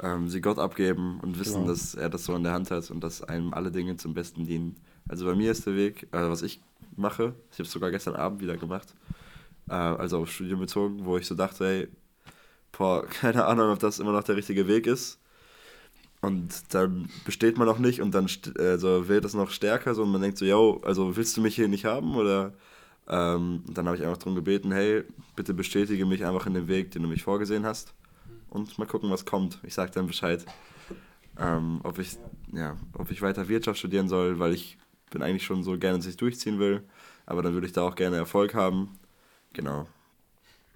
[0.00, 1.68] ähm, sie Gott abgeben und wissen, Genau.
[1.68, 4.44] dass er das so in der Hand hat und dass einem alle Dinge zum Besten
[4.44, 4.76] dienen.
[5.08, 6.60] Also bei mir ist der Weg, äh, was ich
[6.96, 8.94] mache, ich habe es sogar gestern Abend wieder gemacht,
[9.68, 11.88] äh, also aufs Studium bezogen, wo ich so dachte, ey,
[12.72, 15.18] boah, keine Ahnung, ob das immer noch der richtige Weg ist.
[16.20, 20.12] Und dann besteht man noch nicht und dann also wird es noch stärker so und
[20.12, 22.52] man denkt so, yo, also willst du mich hier nicht haben oder
[23.08, 25.02] ähm, dann habe ich einfach darum gebeten, hey,
[25.34, 27.92] bitte bestätige mich einfach in dem Weg, den du mich vorgesehen hast
[28.50, 29.58] und mal gucken, was kommt.
[29.64, 30.44] Ich sage dann Bescheid,
[31.38, 32.16] ähm, ob ich
[32.52, 34.78] ja, ob ich weiter Wirtschaft studieren soll, weil ich
[35.10, 36.82] bin eigentlich schon so gerne, dass ich durchziehen will,
[37.26, 38.98] aber dann würde ich da auch gerne Erfolg haben.
[39.52, 39.86] Genau.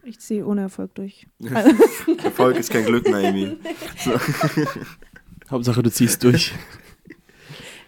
[0.02, 1.26] Ich ziehe ohne Erfolg durch.
[2.22, 3.56] Erfolg ist kein Glück, Naomi.
[5.50, 6.54] Hauptsache, du ziehst durch.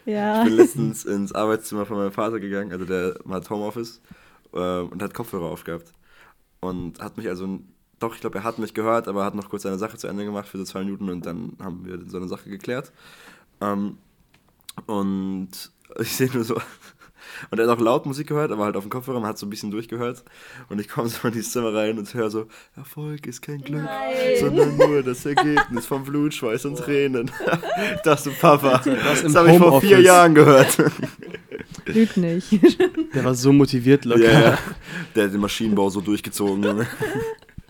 [0.04, 0.42] Ja.
[0.42, 4.00] Ich bin letztens ins Arbeitszimmer von meinem Vater gegangen, also der hat Homeoffice
[4.52, 5.92] äh, und hat Kopfhörer aufgehabt.
[6.60, 7.60] Und hat mich also,
[8.00, 10.24] doch, ich glaube, er hat mich gehört, aber hat noch kurz seine Sache zu Ende
[10.24, 12.90] gemacht für so zwei Minuten und dann haben wir so eine Sache geklärt.
[13.60, 13.98] Ähm,
[14.86, 15.50] und
[16.00, 16.60] ich sehe nur so,
[17.50, 19.46] und er hat auch laut Musik gehört, aber halt auf dem Kopfhörer, man hat so
[19.46, 20.24] ein bisschen durchgehört.
[20.68, 23.88] Und ich komme so in dieses Zimmer rein und höre so, Erfolg ist kein Glück,
[24.40, 27.30] sondern nur das Ergebnis von Blut, Schweiß und Tränen.
[27.94, 30.00] Ich dachte Papa, das, im habe ich vor vier.
[30.00, 30.78] Jahren gehört.
[31.86, 32.60] Lüg nicht.
[33.14, 34.22] Der war so motiviert locker.
[34.22, 34.58] Ja, ja.
[35.14, 36.86] Der hat den Maschinenbau so durchgezogen.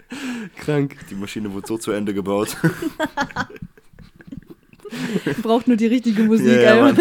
[0.57, 0.97] Krank.
[1.11, 2.57] Die Maschine wurde so zu Ende gebaut.
[5.43, 6.47] Braucht nur die richtige Musik.
[6.61, 6.95] Ja, ja.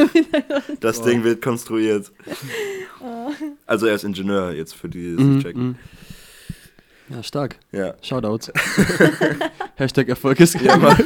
[0.80, 2.12] Das Ding wird konstruiert.
[3.66, 5.64] Also er ist Ingenieur jetzt für die, die Mhm, checken.
[5.68, 5.76] mhm.
[7.10, 7.58] Ja, stark.
[7.72, 7.94] Ja.
[8.02, 8.52] Shoutout.
[9.76, 10.98] Hashtag Erfolg ist Ja, Mann.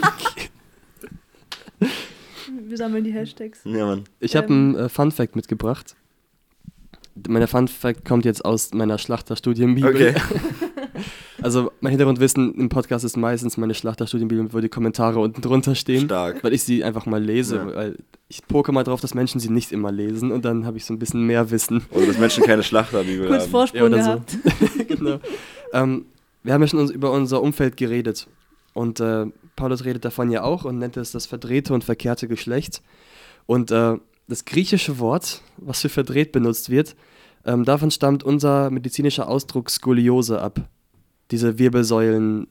[2.68, 3.60] Wir sammeln die Hashtags.
[3.66, 4.04] Ja, Mann.
[4.20, 5.96] Ich habe einen äh, Fun Fact mitgebracht.
[7.28, 9.90] Meine Fun Fact kommt jetzt aus meiner Schlachterstudienbibel.
[9.94, 10.16] Okay.
[11.42, 16.06] Also mein Hintergrundwissen im Podcast ist meistens meine Schlachterstudienbibel, wo die Kommentare unten drunter stehen,
[16.06, 16.44] Stark.
[16.44, 17.76] weil ich sie einfach mal lese, Ja.
[17.76, 20.86] weil ich poke mal drauf, dass Menschen sie nicht immer lesen und dann habe ich
[20.86, 21.84] so ein bisschen mehr Wissen.
[21.92, 23.52] Oder dass Menschen keine Schlachterbibel Kurz haben.
[23.52, 24.32] Vorsprung Ja, gehabt.
[24.32, 24.84] so.
[24.88, 25.20] genau.
[25.74, 26.06] ähm,
[26.44, 28.28] wir haben ja schon über unser Umfeld geredet.
[28.74, 29.26] Und äh,
[29.56, 32.82] Paulus redet davon ja auch und nennt es das verdrehte und verkehrte Geschlecht.
[33.48, 36.96] Und äh, das griechische Wort, was für verdreht benutzt wird,
[37.46, 40.62] ähm, davon stammt unser medizinischer Ausdruck Skoliose ab.
[41.32, 42.48] Diese Wirbelsäulen,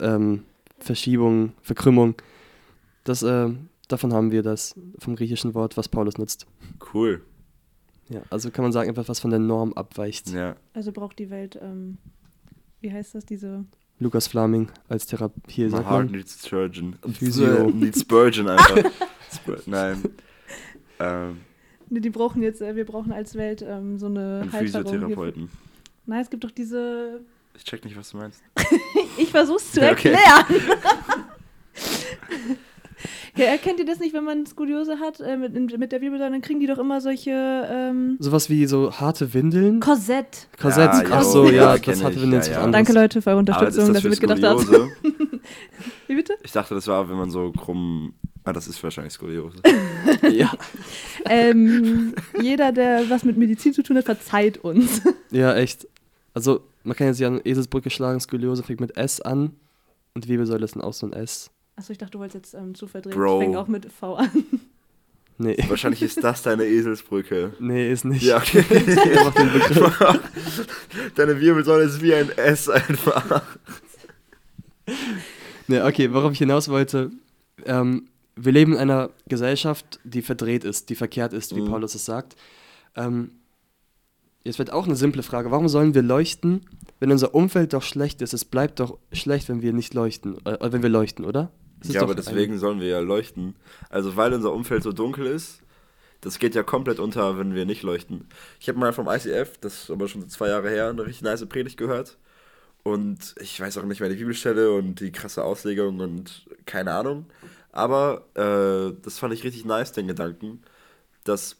[0.00, 0.44] ähm,
[0.78, 2.14] Verschiebung, Verkrümmung.
[3.04, 3.50] Das, äh,
[3.88, 6.46] davon haben wir das vom griechischen Wort, was Paulus nutzt.
[6.92, 7.22] Cool.
[8.08, 10.30] Ja, also kann man sagen, etwas, was von der Norm abweicht.
[10.30, 10.56] Ja.
[10.74, 11.98] Also braucht die Welt, ähm,
[12.80, 13.64] wie heißt das, diese.
[14.00, 15.40] Lukas Flaming als Therapie.
[15.48, 16.96] Hier My heart needs Spurgeon.
[17.12, 17.70] Physio.
[17.74, 18.90] Needs Spurgeon einfach.
[19.32, 20.02] Spur Nein.
[20.98, 21.36] Ähm,
[21.90, 24.84] Ne, die brauchen jetzt, äh, wir brauchen als Welt ähm, so eine ein Halterung.
[24.84, 25.48] Physiotherapeuten.
[26.06, 27.20] Nein, es gibt doch diese.
[27.56, 28.42] Ich check nicht, was du meinst.
[29.16, 30.10] Ich versuch's zu Ja, okay.
[30.12, 30.76] erklären.
[33.36, 36.40] ja, erkennt ihr das nicht, wenn man Skoliose hat äh, mit, mit der Wirbelsäule, dann
[36.42, 37.30] kriegen die doch immer solche
[37.70, 39.78] ähm, Sowas wie so harte Windeln.
[39.80, 40.48] Korsett.
[40.60, 40.92] Korsett.
[40.92, 42.66] Ja, Ach so, ja, das das harte Windeln ja, ja.
[42.66, 44.60] Danke Leute für eure Unterstützung, das dass ihr für mitgedacht habt.
[44.62, 44.90] Skoliose?
[46.08, 46.34] Wie bitte?
[46.42, 48.14] Ich dachte, das war, wenn man so krumm.
[48.44, 49.58] Ah, das ist wahrscheinlich Skoliose.
[50.30, 50.52] Ja.
[51.26, 55.00] ähm, jeder, der was mit Medizin zu tun hat, verzeiht uns.
[55.30, 55.86] ja, echt.
[56.34, 59.56] Also, man kann jetzt ja an Eselsbrücke schlagen, Skoliose fängt mit S an
[60.14, 61.50] und Wirbelsäule ist dann auch so ein S.
[61.76, 63.14] Achso, ich dachte, du wolltest jetzt ähm, zu verdrehen.
[63.16, 63.40] Bro.
[63.40, 64.30] Fängt auch mit V an.
[65.38, 65.56] Nee.
[65.68, 67.54] Wahrscheinlich ist das deine Eselsbrücke.
[67.58, 68.22] Nee, ist nicht.
[68.22, 68.58] Ja, okay.
[68.70, 69.50] Einfach den.
[71.16, 73.42] Deine Wirbelsäule ist wie ein S einfach.
[75.66, 77.10] Nee, okay, worauf ich hinaus wollte.
[77.64, 81.70] Ähm, wir leben in einer Gesellschaft, die verdreht ist, die verkehrt ist, wie Mhm.
[81.70, 82.36] Paulus es sagt.
[82.96, 83.30] Ähm,
[84.44, 85.50] jetzt wird auch eine simple Frage.
[85.50, 86.60] Warum sollen wir leuchten,
[87.00, 88.34] wenn unser Umfeld doch schlecht ist?
[88.34, 91.50] Es bleibt doch schlecht, wenn wir nicht leuchten, äh, wenn wir leuchten, oder?
[91.82, 93.56] Ja, aber deswegen sollen wir ja leuchten.
[93.90, 95.60] Also, weil unser Umfeld so dunkel ist,
[96.22, 98.26] das geht ja komplett unter, wenn wir nicht leuchten.
[98.58, 101.46] Ich habe mal vom ICF, das ist aber schon zwei Jahre her, eine richtig nice
[101.46, 102.16] Predigt gehört.
[102.82, 107.26] Und ich weiß auch nicht mehr die Bibelstelle und die krasse Auslegung und keine Ahnung.
[107.72, 110.62] Aber äh, das fand ich richtig nice, den Gedanken,
[111.24, 111.56] dass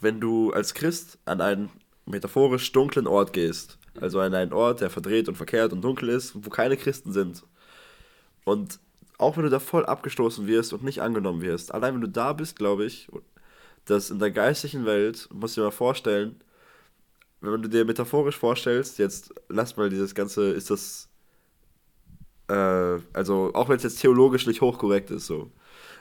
[0.00, 1.70] wenn du als Christ an einen
[2.06, 6.32] metaphorisch dunklen Ort gehst, also an einen Ort, der verdreht und verkehrt und dunkel ist,
[6.34, 7.44] wo keine Christen sind,
[8.44, 8.78] und
[9.18, 12.32] auch wenn du da voll abgestoßen wirst und nicht angenommen wirst, allein wenn du da
[12.32, 13.08] bist, glaube ich,
[13.86, 16.40] dass in der geistlichen Welt, musst du dir mal vorstellen,
[17.40, 21.08] wenn du dir metaphorisch vorstellst, jetzt lass mal dieses Ganze, ist das,
[22.48, 25.50] äh, also auch wenn es jetzt theologisch nicht hochkorrekt ist, so,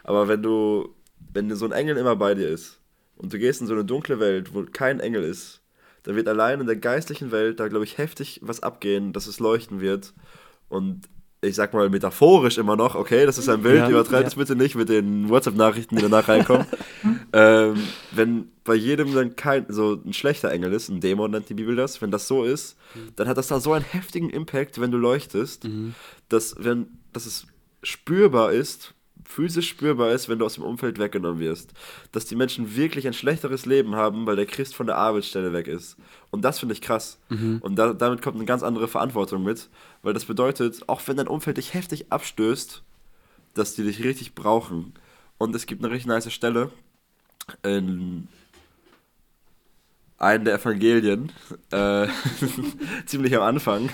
[0.03, 0.95] aber wenn du
[1.33, 2.79] wenn so ein Engel immer bei dir ist
[3.15, 5.61] und du gehst in so eine dunkle Welt, wo kein Engel ist,
[6.03, 9.39] dann wird allein in der geistlichen Welt da, glaube ich, heftig was abgehen, dass es
[9.39, 10.13] leuchten wird.
[10.69, 11.07] Und
[11.43, 14.55] ich sag mal metaphorisch immer noch, okay, das ist ein Bild, ja, übertreibt es bitte
[14.55, 16.65] nicht mit den WhatsApp-Nachrichten, die danach reinkommen.
[17.33, 17.75] ähm,
[18.11, 21.75] wenn bei jedem dann kein, so ein schlechter Engel ist, ein Dämon nennt die Bibel
[21.75, 22.77] das, wenn das so ist,
[23.15, 25.95] dann hat das da so einen heftigen Impact, wenn du leuchtest, mhm.
[26.29, 27.45] dass, wenn, dass es
[27.81, 28.93] spürbar ist,
[29.33, 31.73] physisch spürbar ist, wenn du aus dem Umfeld weggenommen wirst.
[32.11, 35.67] Dass die Menschen wirklich ein schlechteres Leben haben, weil der Christ von der Arbeitsstelle weg
[35.67, 35.97] ist.
[36.29, 37.17] Und das finde ich krass.
[37.29, 37.57] Mhm.
[37.61, 39.69] Und da, damit kommt eine ganz andere Verantwortung mit,
[40.03, 42.83] weil das bedeutet, auch wenn dein Umfeld dich heftig abstößt,
[43.55, 44.93] dass die dich richtig brauchen.
[45.37, 46.69] Und es gibt eine richtig nice Stelle
[47.63, 48.27] in
[50.19, 51.31] einen der Evangelien,
[51.71, 52.07] äh,
[53.05, 53.89] ziemlich am Anfang,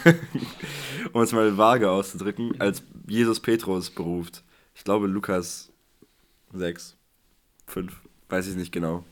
[1.13, 4.43] um es mal vage auszudrücken, als Jesus Petrus beruft
[4.79, 5.73] ich glaube Lukas
[6.53, 6.95] 6,
[7.67, 9.03] 5, weiß ich nicht genau.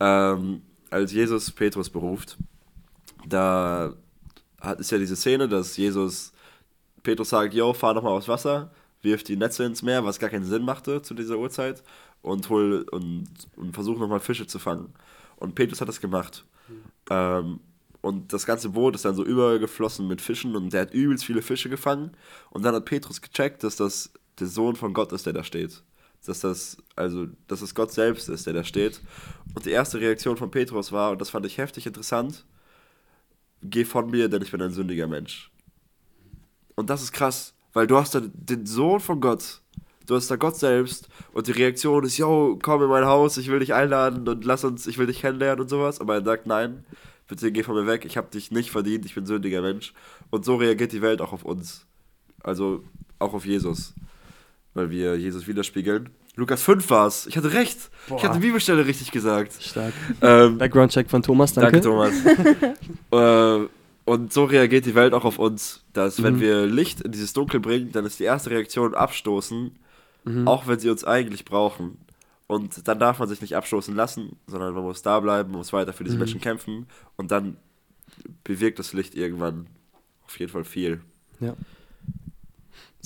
[0.00, 2.36] Ähm, als Jesus Petrus beruft,
[3.24, 3.94] da
[4.60, 6.32] hat, ist ja diese Szene, dass Jesus
[7.04, 10.28] Petrus sagt, yo, fahr doch mal aufs Wasser, wirft die Netze ins Meer, was gar
[10.28, 11.84] keinen Sinn machte zu dieser Uhrzeit,
[12.22, 14.92] und hol und, und versucht nochmal Fische zu fangen.
[15.36, 16.44] Und Petrus hat das gemacht.
[17.10, 17.60] Ähm,
[18.00, 21.42] und das ganze Boot ist dann so übergeflossen mit Fischen und der hat übelst viele
[21.42, 22.10] Fische gefangen.
[22.50, 25.82] Und dann hat Petrus gecheckt, dass das der Sohn von Gott ist, der da steht.
[26.26, 29.00] Dass das, also, dass es Gott selbst ist, der da steht.
[29.54, 32.44] Und die erste Reaktion von Petrus war, und das fand ich heftig interessant,
[33.62, 35.50] geh von mir, denn ich bin ein sündiger Mensch.
[36.74, 39.60] Und das ist krass, weil du hast da den Sohn von Gott,
[40.06, 43.48] du hast da Gott selbst und die Reaktion ist, yo, komm in mein Haus, ich
[43.48, 46.00] will dich einladen und lass uns, ich will dich kennenlernen und sowas.
[46.00, 46.84] Aber er sagt, nein,
[47.28, 49.94] bitte geh von mir weg, ich habe dich nicht verdient, ich bin ein sündiger Mensch.
[50.30, 51.86] Und so reagiert die Welt auch auf uns.
[52.42, 52.84] Also
[53.18, 53.94] auch auf Jesus
[54.76, 56.10] weil wir Jesus widerspiegeln.
[56.36, 57.26] Lukas 5 war es.
[57.26, 57.90] Ich hatte recht.
[58.08, 58.18] Boah.
[58.18, 59.54] Ich hatte die Bibelstelle richtig gesagt.
[59.60, 59.94] Stark.
[60.20, 61.80] Ähm, Background-Check von Thomas, danke.
[61.80, 62.12] Danke, Thomas.
[63.64, 63.68] äh,
[64.04, 66.24] und so reagiert die Welt auch auf uns, dass mhm.
[66.24, 69.72] wenn wir Licht in dieses Dunkel bringen, dann ist die erste Reaktion abstoßen,
[70.24, 70.46] mhm.
[70.46, 71.96] auch wenn sie uns eigentlich brauchen.
[72.46, 75.72] Und dann darf man sich nicht abstoßen lassen, sondern man muss da bleiben, man muss
[75.72, 76.20] weiter für diese mhm.
[76.20, 77.56] Menschen kämpfen und dann
[78.44, 79.66] bewirkt das Licht irgendwann
[80.26, 81.00] auf jeden Fall viel.
[81.40, 81.54] Ja.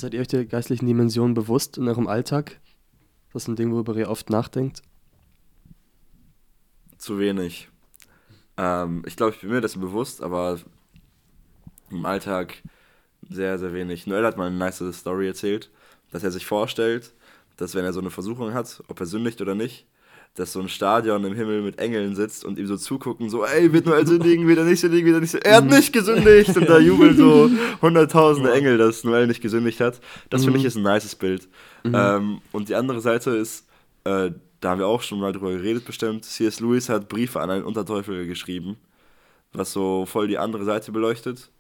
[0.01, 2.59] Seid ihr euch der geistlichen Dimension bewusst in eurem Alltag?
[3.35, 4.81] Das ist ein Ding, worüber ihr oft nachdenkt?
[6.97, 7.69] Zu wenig.
[8.57, 10.59] Ähm, ich glaube, ich bin mir dessen bewusst, aber
[11.91, 12.63] im Alltag
[13.29, 14.07] sehr, sehr wenig.
[14.07, 15.71] Noel hat mal eine nice Story erzählt,
[16.13, 17.13] dass er sich vorstellt,
[17.59, 19.87] dass wenn er so eine Versuchung hat, ob er sündigt oder nicht,
[20.35, 23.73] dass so ein Stadion im Himmel mit Engeln sitzt und ihm so zugucken, so, ey,
[23.73, 25.51] wird Noel sündigen, wird er nicht sündigen, wird er nicht sündigen.
[25.51, 25.71] Er hat mhm.
[25.71, 26.57] nicht gesündigt!
[26.57, 27.51] Und da jubeln so
[27.83, 30.01] hunderttausende Engel, dass Noel nicht gesündigt hat.
[30.31, 30.69] Das finde ich mhm.
[30.69, 31.49] ist ein nices Bild.
[31.83, 31.95] Mhm.
[31.95, 33.67] Ähm, und die andere Seite ist,
[34.05, 36.61] äh, da haben wir auch schon mal drüber geredet bestimmt, C.S.
[36.61, 38.77] Lewis hat Briefe an einen Unterteufel geschrieben,
[39.53, 41.51] was so voll die andere Seite beleuchtet.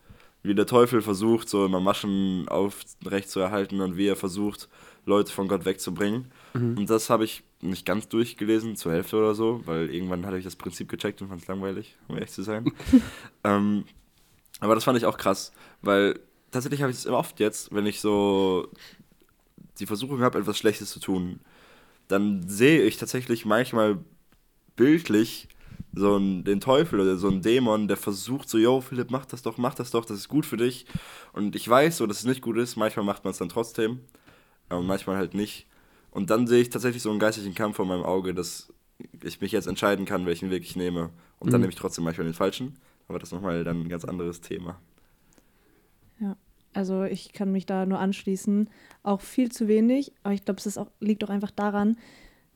[0.43, 4.71] Wie der Teufel versucht, so immer Maschen aufrecht zu erhalten und wie er versucht,
[5.05, 6.31] Leute von Gott wegzubringen.
[6.55, 6.79] Mhm.
[6.79, 10.45] Und das habe ich nicht ganz durchgelesen, zur Hälfte oder so, weil irgendwann hatte ich
[10.45, 12.73] das Prinzip gecheckt und fand es langweilig, um ehrlich zu sein.
[13.45, 13.85] ähm,
[14.61, 15.53] aber das fand ich auch krass,
[15.83, 16.19] weil
[16.51, 18.69] tatsächlich habe ich es immer oft jetzt, wenn ich so
[19.79, 21.41] die Versuchung habe, etwas Schlechtes zu tun,
[22.09, 23.99] dann sehe ich tatsächlich manchmal
[24.77, 25.49] bildlich
[25.93, 29.43] so einen, den Teufel oder so einen Dämon, der versucht so, yo, Philipp, mach das
[29.43, 30.87] doch, mach das doch, das ist gut für dich.
[31.33, 34.01] Und ich weiß so, dass es nicht gut ist, manchmal macht man es dann trotzdem,
[34.69, 35.67] aber manchmal halt nicht.
[36.11, 38.73] Und dann sehe ich tatsächlich so einen geistigen Kampf vor meinem Auge, dass
[39.23, 41.11] ich mich jetzt entscheiden kann, welchen Weg ich nehme.
[41.39, 41.53] Und mhm.
[41.53, 42.77] dann nehme ich trotzdem manchmal den falschen.
[43.09, 44.79] Aber das ist nochmal dann ein ganz anderes Thema.
[46.21, 46.37] Ja,
[46.73, 48.69] also ich kann mich da nur anschließen.
[49.03, 51.97] Auch viel zu wenig, aber ich glaube, es auch, liegt auch einfach daran,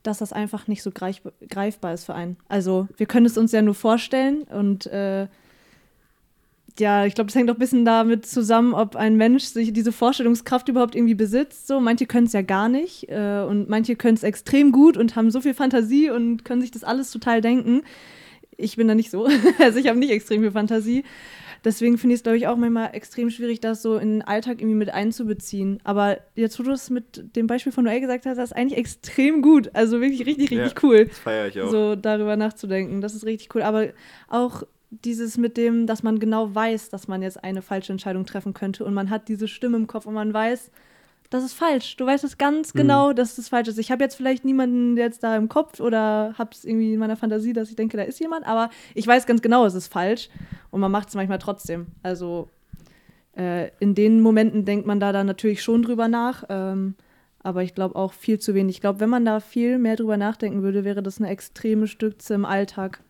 [0.02, 2.36] dass das einfach nicht so greif, greifbar ist für einen.
[2.48, 5.28] Also wir können es uns ja nur vorstellen und äh,
[6.78, 9.92] ja, ich glaube, das hängt auch ein bisschen damit zusammen, ob ein Mensch sich diese
[9.92, 11.68] Vorstellungskraft überhaupt irgendwie besitzt.
[11.68, 15.14] So, manche können es ja gar nicht äh, und manche können es extrem gut und
[15.14, 17.82] haben so viel Fantasie und können sich das alles total denken.
[18.56, 19.28] Ich bin da nicht so.
[19.58, 21.04] also ich habe nicht extrem viel Fantasie.
[21.64, 24.60] Deswegen finde ich es, glaube ich, auch manchmal extrem schwierig, das so in den Alltag
[24.60, 25.80] irgendwie mit einzubeziehen.
[25.82, 28.78] Aber jetzt, wo du es mit dem Beispiel von Noel gesagt hast, das ist eigentlich
[28.78, 29.70] extrem gut.
[29.72, 31.06] Also wirklich richtig, richtig ja, cool.
[31.06, 31.70] Das feiere ich auch.
[31.70, 33.00] So darüber nachzudenken.
[33.00, 33.62] Das ist richtig cool.
[33.62, 33.88] Aber
[34.28, 38.54] auch dieses mit dem, dass man genau weiß, dass man jetzt eine falsche Entscheidung treffen
[38.54, 40.70] könnte und man hat diese Stimme im Kopf und man weiß,
[41.30, 41.96] das ist falsch.
[41.96, 42.78] Du weißt es ganz mhm.
[42.78, 43.78] genau, dass es falsch ist.
[43.78, 47.16] Ich habe jetzt vielleicht niemanden jetzt da im Kopf oder habe es irgendwie in meiner
[47.16, 50.28] Fantasie, dass ich denke, da ist jemand, aber ich weiß ganz genau, es ist falsch
[50.70, 51.86] und man macht es manchmal trotzdem.
[52.02, 52.50] Also
[53.36, 56.94] äh, in den Momenten denkt man da dann natürlich schon drüber nach, ähm,
[57.42, 58.76] Aber ich glaube auch viel zu wenig.
[58.76, 62.34] Ich glaube, wenn man da viel mehr drüber nachdenken würde, wäre das eine extreme Stütze
[62.34, 63.00] im Alltag.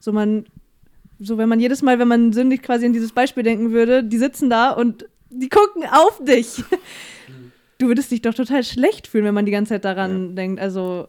[0.00, 0.46] So man,
[1.18, 4.18] so wenn man jedes Mal, wenn man sündig quasi an dieses Beispiel denken würde, die
[4.18, 6.62] sitzen da und die gucken auf dich.
[7.78, 10.34] Du würdest dich doch total schlecht fühlen, wenn man die ganze Zeit daran Ja.
[10.34, 10.58] denkt.
[10.62, 11.08] Also,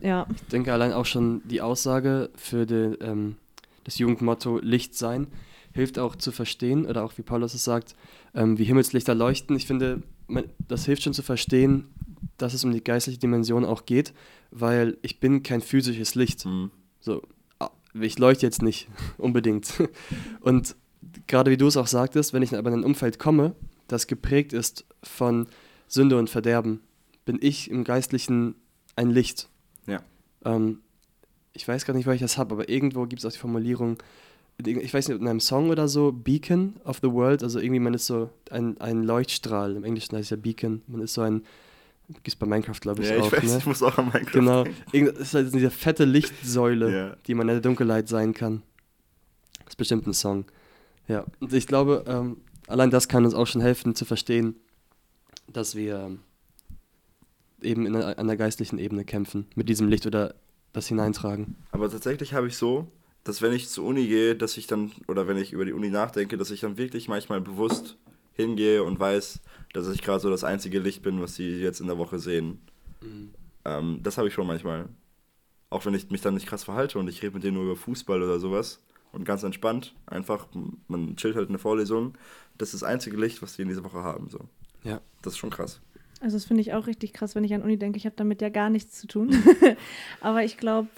[0.00, 0.26] ja.
[0.34, 3.36] Ich denke allein auch schon die Aussage für die, ähm,
[3.84, 5.28] das Jugendmotto Licht sein
[5.74, 7.94] hilft auch zu verstehen, oder auch wie Paulus es sagt,
[8.34, 9.56] ähm, wie Himmelslichter leuchten.
[9.56, 11.88] Ich finde, man, das hilft schon zu verstehen,
[12.36, 14.12] dass es um die geistliche Dimension auch geht,
[14.50, 16.44] weil ich bin kein physisches Licht.
[16.44, 16.70] Mhm.
[17.00, 17.22] So,
[17.94, 18.88] ich leuchte jetzt nicht
[19.18, 19.82] unbedingt.
[20.40, 20.76] Und
[21.26, 23.54] gerade wie du es auch sagtest, wenn ich aber in ein Umfeld komme,
[23.88, 25.46] das geprägt ist von
[25.86, 26.80] Sünde und Verderben,
[27.24, 28.54] bin ich im Geistlichen
[28.96, 29.48] ein Licht.
[29.86, 30.02] Ja.
[30.44, 30.80] Ähm,
[31.52, 33.98] ich weiß gar nicht, wo ich das habe, aber irgendwo gibt es auch die Formulierung,
[34.64, 37.94] ich weiß nicht, in einem Song oder so, Beacon of the World, also irgendwie man
[37.94, 41.42] ist so ein, ein Leuchtstrahl, im Englischen heißt es ja Beacon, man ist so ein,
[42.08, 43.58] gibt es bei Minecraft glaube ich Ja, ich auch, weiß, ne?
[43.58, 45.14] ich muss auch an Minecraft Genau, denken.
[45.14, 47.16] Es ist halt diese fette Lichtsäule, Ja.
[47.26, 48.62] die man in der Dunkelheit sein kann.
[49.64, 50.44] Das ist bestimmt ein Song.
[51.08, 54.56] Ja, und ich glaube, ähm, allein das kann uns auch schon helfen zu verstehen,
[55.52, 56.18] dass wir ähm,
[57.62, 60.34] eben in einer, an der geistlichen Ebene kämpfen, mit diesem Licht oder
[60.72, 61.56] das hineintragen.
[61.70, 62.88] Aber tatsächlich habe ich so,
[63.24, 65.90] dass wenn ich zur Uni gehe, dass ich dann, oder wenn ich über die Uni
[65.90, 67.96] nachdenke, dass ich dann wirklich manchmal bewusst
[68.34, 69.40] hingehe und weiß,
[69.72, 72.60] dass ich gerade so das einzige Licht bin, was sie jetzt in der Woche sehen.
[73.64, 74.88] Ähm, das habe ich schon manchmal.
[75.70, 77.76] Auch wenn ich mich dann nicht krass verhalte und ich rede mit denen nur über
[77.76, 78.80] Fußball oder sowas
[79.12, 80.46] und ganz entspannt, einfach,
[80.88, 82.14] man chillt halt in der Vorlesung.
[82.58, 84.28] Das ist das einzige Licht, was die in dieser Woche haben.
[84.28, 84.40] So.
[84.84, 85.00] Ja.
[85.22, 85.80] Das ist schon krass.
[86.20, 87.96] Also das finde ich auch richtig krass, wenn ich an Uni denke.
[87.96, 89.34] Ich habe damit ja gar nichts zu tun.
[90.20, 90.88] Aber ich glaube,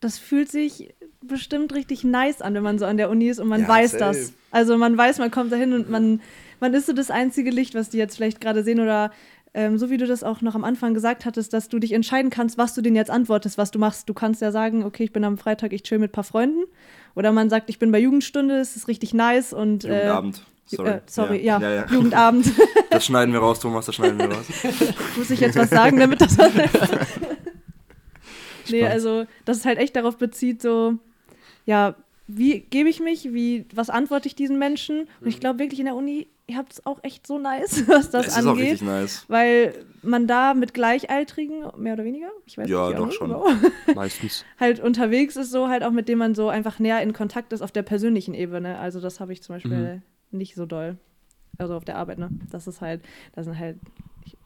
[0.00, 3.48] das fühlt sich bestimmt richtig nice an, wenn man so an der Uni ist und
[3.48, 4.04] man Ja, weiß safe.
[4.04, 4.32] das.
[4.52, 6.20] Also man weiß, man kommt dahin und man,
[6.60, 9.10] man ist so das einzige Licht, was die jetzt vielleicht gerade sehen oder
[9.56, 12.30] ähm, so wie du das auch noch am Anfang gesagt hattest, dass du dich entscheiden
[12.30, 14.08] kannst, was du denen jetzt antwortest, was du machst.
[14.08, 16.64] Du kannst ja sagen, okay, ich bin am Freitag, ich chill mit ein paar Freunden.
[17.14, 20.42] Oder man sagt, ich bin bei Jugendstunde, es ist richtig nice und äh, Jugendabend.
[20.66, 20.90] Sorry.
[20.90, 21.86] Äh, sorry, ja, ja, ja.
[21.86, 22.50] Jugendabend.
[22.90, 24.46] Das schneiden wir raus, Thomas, das schneiden wir raus.
[25.16, 26.52] Muss ich jetzt was sagen, damit das was
[28.70, 30.94] Nee, also, dass es halt echt darauf bezieht, so,
[31.66, 31.96] ja,
[32.28, 35.08] wie gebe ich mich, wie, was antworte ich diesen Menschen?
[35.20, 38.10] Und ich glaube wirklich in der Uni, ihr habt es auch echt so nice, was
[38.10, 38.72] das es ist auch angeht.
[38.72, 39.24] richtig nice.
[39.28, 43.34] Weil man da mit Gleichaltrigen, mehr oder weniger, ich weiß Ja, nicht, doch schon.
[43.94, 44.44] Meistens.
[44.60, 47.62] halt unterwegs ist, so halt auch mit dem man so einfach näher in Kontakt ist
[47.62, 48.78] auf der persönlichen Ebene.
[48.78, 50.98] Also das habe ich zum Beispiel nicht so doll.
[51.56, 52.30] Also auf der Arbeit, ne?
[52.50, 53.00] Das ist halt,
[53.34, 53.78] das sind halt,
[54.26, 54.36] ich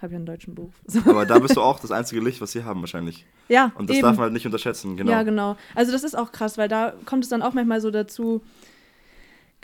[0.00, 0.72] habe ja einen deutschen Beruf.
[0.86, 0.98] So.
[1.10, 3.26] Aber da bist du auch das einzige Licht, was sie haben wahrscheinlich.
[3.48, 4.04] Ja, Und das eben.
[4.06, 5.12] darf man halt nicht unterschätzen, genau.
[5.12, 5.56] Ja, genau.
[5.74, 8.42] Also das ist auch krass, weil da kommt es dann auch manchmal so dazu,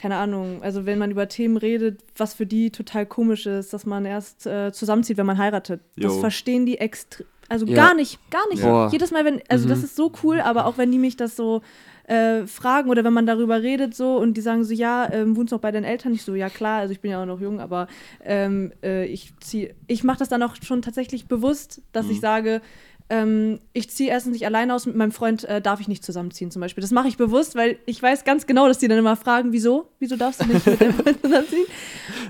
[0.01, 3.85] keine Ahnung, also wenn man über Themen redet, was für die total komisch ist, dass
[3.85, 5.83] man erst äh, zusammenzieht, wenn man heiratet.
[5.97, 6.21] Das Jo.
[6.21, 7.75] verstehen die extrem, also Ja.
[7.75, 8.63] gar nicht, gar nicht.
[8.63, 8.89] Boah.
[8.91, 9.85] Jedes Mal, wenn, also das Mhm.
[9.85, 11.61] ist so cool, aber auch wenn die mich das so
[12.07, 15.53] äh, fragen oder wenn man darüber redet so und die sagen so, ja, ähm, wohnst
[15.53, 16.15] du noch bei deinen Eltern?
[16.15, 17.87] Ich so, ja klar, also ich bin ja auch noch jung, aber
[18.25, 22.63] ähm, äh, ich ziehe, ich mache das dann auch schon tatsächlich bewusst, dass ich sage,
[23.11, 26.51] ähm, ich ziehe erstens nicht alleine aus, mit meinem Freund äh, darf ich nicht zusammenziehen
[26.51, 26.81] zum Beispiel.
[26.81, 29.89] Das mache ich bewusst, weil ich weiß ganz genau, dass die dann immer fragen, wieso?
[29.99, 31.67] Wieso darfst du nicht mit deinem Freund zusammenziehen?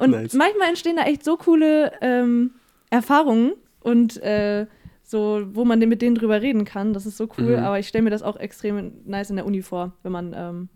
[0.00, 0.32] Und Nice.
[0.34, 2.52] manchmal entstehen da echt so coole ähm,
[2.90, 4.66] Erfahrungen und äh,
[5.04, 6.92] so, wo man mit denen drüber reden kann.
[6.92, 7.62] Das ist so cool, Mhm.
[7.64, 10.68] aber ich stelle mir das auch extrem nice in der Uni vor, wenn man, ähm,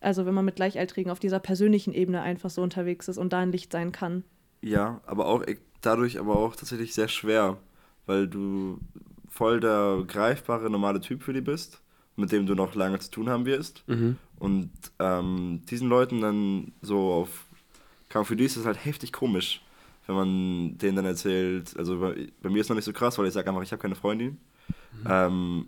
[0.00, 3.38] also wenn man mit Gleichaltrigen auf dieser persönlichen Ebene einfach so unterwegs ist und da
[3.38, 4.24] ein Licht sein kann.
[4.62, 7.56] Ja, aber auch e- dadurch aber auch tatsächlich sehr schwer,
[8.06, 8.78] weil du
[9.36, 11.80] voll der greifbare normale Typ für die bist,
[12.16, 13.84] mit dem du noch lange zu tun haben wirst.
[13.86, 14.16] Mhm.
[14.38, 17.44] Und ähm, diesen Leuten dann so auf,
[18.08, 19.62] kann für die ist es halt heftig komisch,
[20.06, 23.26] wenn man denen dann erzählt, also bei, bei mir ist noch nicht so krass, weil
[23.26, 24.38] ich sage einfach, ich habe keine Freundin.
[25.06, 25.66] Ähm,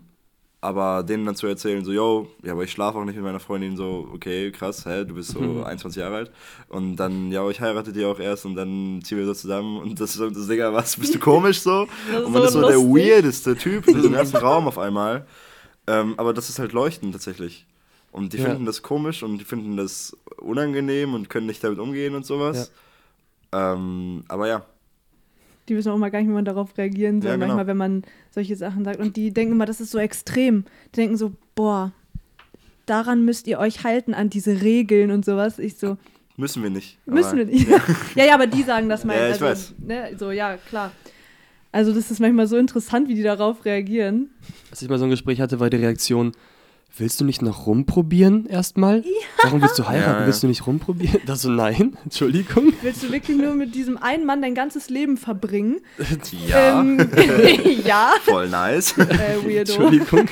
[0.60, 3.38] aber denen dann zu erzählen, so, yo, ja, aber ich schlafe auch nicht mit meiner
[3.40, 6.30] Freundin, so, okay, krass, hä, du bist so 21 Jahre alt.
[6.68, 10.00] Und dann, ja, ich heirate die auch erst und dann ziehen wir so zusammen und
[10.00, 11.86] das ist so, das Digga, was, bist du komisch so?
[12.24, 12.94] Und man so ist so der lustig.
[12.94, 15.26] weirdeste Typ in diesem ganzen Raum auf einmal.
[15.86, 17.64] Ähm, aber das ist halt Leuchten tatsächlich.
[18.10, 18.46] Und die Ja.
[18.48, 22.72] finden das komisch und die finden das unangenehm und können nicht damit umgehen und sowas.
[23.52, 24.62] Ähm, aber ja,
[25.68, 27.48] Die wissen auch mal gar nicht, wie man darauf reagieren soll, Ja, genau.
[27.48, 28.98] manchmal, wenn man solche Sachen sagt.
[29.00, 30.64] Und die denken immer, das ist so extrem.
[30.94, 31.92] Die denken so, boah,
[32.86, 35.58] daran müsst ihr euch halten, an diese Regeln und sowas.
[35.58, 35.98] Ich so,
[36.36, 36.98] müssen wir nicht.
[37.06, 37.68] müssen wir nicht.
[37.68, 37.80] Ja.
[38.14, 39.16] Ja, ja, aber die sagen das mal.
[39.16, 39.74] Ja, ich also, weiß.
[39.86, 40.92] Ne, so, ja, klar.
[41.70, 44.30] Also das ist manchmal so interessant, wie die darauf reagieren.
[44.70, 46.32] Als ich mal so ein Gespräch hatte, war die Reaktion,
[46.96, 48.98] willst du nicht noch rumprobieren erstmal?
[48.98, 49.10] Ja.
[49.42, 50.10] Warum willst du heiraten?
[50.10, 50.26] Ja, ja.
[50.26, 51.20] Willst du nicht rumprobieren?
[51.26, 52.72] Das so, nein, Entschuldigung.
[52.82, 55.80] Willst du wirklich nur mit diesem einen Mann dein ganzes Leben verbringen?
[56.46, 56.80] Ja.
[56.80, 57.08] Ähm,
[57.84, 58.12] ja.
[58.22, 58.96] Voll nice.
[58.98, 59.72] Äh, weirdo.
[59.72, 60.28] Entschuldigung.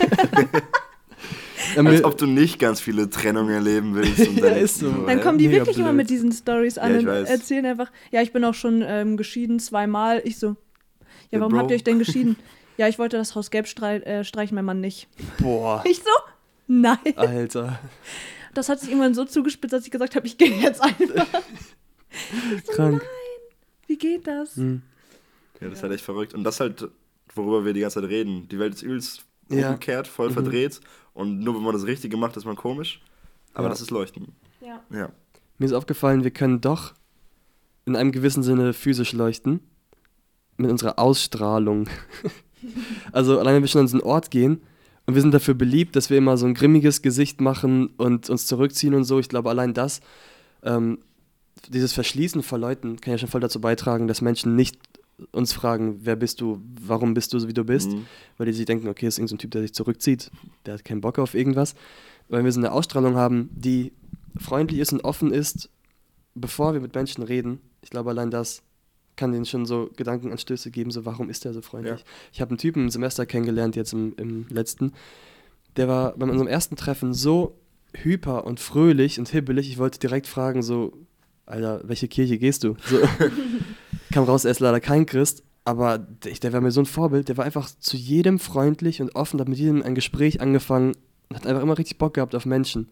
[1.77, 4.29] Als ob du nicht ganz viele Trennungen erleben willst.
[4.29, 4.91] Und dann, ja, ist so.
[4.91, 8.45] dann kommen die wirklich immer mit diesen Stories an und erzählen einfach, ja, ich bin
[8.45, 10.23] auch schon ähm, geschieden zweimal.
[10.25, 10.57] Ich so,
[11.31, 11.61] ja, warum Bro.
[11.61, 12.37] habt ihr euch denn geschieden?
[12.77, 15.09] ja, ich wollte das Haus gelb streich, äh, streichen, mein Mann nicht.
[15.39, 15.83] Boah.
[15.87, 16.11] Ich so,
[16.83, 17.17] nein.
[17.17, 17.79] Alter.
[18.55, 21.27] Das hat sich irgendwann so zugespitzt, dass ich gesagt habe, ich gehe jetzt einfach.
[22.65, 23.03] so, Krank.
[23.03, 23.09] Nein,
[23.87, 24.57] wie geht das?
[24.57, 24.83] Hm.
[25.61, 26.35] Ja, das ist halt echt verrückt.
[26.35, 26.89] Und das halt,
[27.35, 28.49] worüber wir die ganze Zeit reden.
[28.49, 29.69] Die Welt ist übelst ja.
[29.69, 30.35] umgekehrt, voll mhm.
[30.35, 30.81] verdreht.
[31.15, 33.01] Und nur wenn man das Richtige macht, ist man komisch.
[33.55, 33.69] Aber ja.
[33.71, 34.35] das ist Leuchten.
[34.61, 34.83] Ja.
[34.91, 35.11] ja.
[35.59, 36.95] Mir ist aufgefallen, wir können doch
[37.85, 39.61] in einem gewissen Sinne physisch leuchten.
[40.57, 41.89] Mit unserer Ausstrahlung.
[43.13, 44.63] also allein wenn wir schon an so einen Ort gehen
[45.07, 48.47] und wir sind dafür beliebt, dass wir immer so ein grimmiges Gesicht machen und uns
[48.47, 49.19] zurückziehen und so.
[49.21, 50.01] Ich glaube, allein das,
[50.65, 50.99] ähm,
[51.69, 54.79] dieses Verschließen vor Leuten kann ja schon voll dazu beitragen, dass Menschen nicht
[55.33, 58.07] uns fragen, wer bist du, warum bist du so, wie du bist, mhm.
[58.37, 60.31] weil die sich denken, okay, ist irgendein so Typ, der sich zurückzieht,
[60.67, 61.75] der hat keinen Bock auf irgendwas.
[62.29, 63.93] Weil wir so eine Ausstrahlung haben, die
[64.39, 65.71] freundlich ist und offen ist,
[66.35, 67.61] bevor wir mit Menschen reden.
[67.83, 68.63] Ich glaube, allein das
[69.17, 72.01] kann denen schon so Gedankenanstöße geben, so warum ist der so freundlich.
[72.01, 72.07] Ja.
[72.33, 74.93] Ich habe einen Typen im Semester kennengelernt, jetzt im, im letzten,
[75.77, 77.59] der war bei unserem ersten Treffen so
[77.95, 80.93] hyper und fröhlich und hibbelig, ich wollte direkt fragen, so,
[81.47, 82.77] Alter, welche Kirche gehst du?
[82.85, 82.99] So,
[84.13, 87.29] kam raus, er ist leider kein Christ, aber der, der war mir so ein Vorbild,
[87.29, 90.95] der war einfach zu jedem freundlich und offen, hat mit jedem ein Gespräch angefangen
[91.29, 92.89] und hat einfach immer richtig Bock gehabt auf Menschen.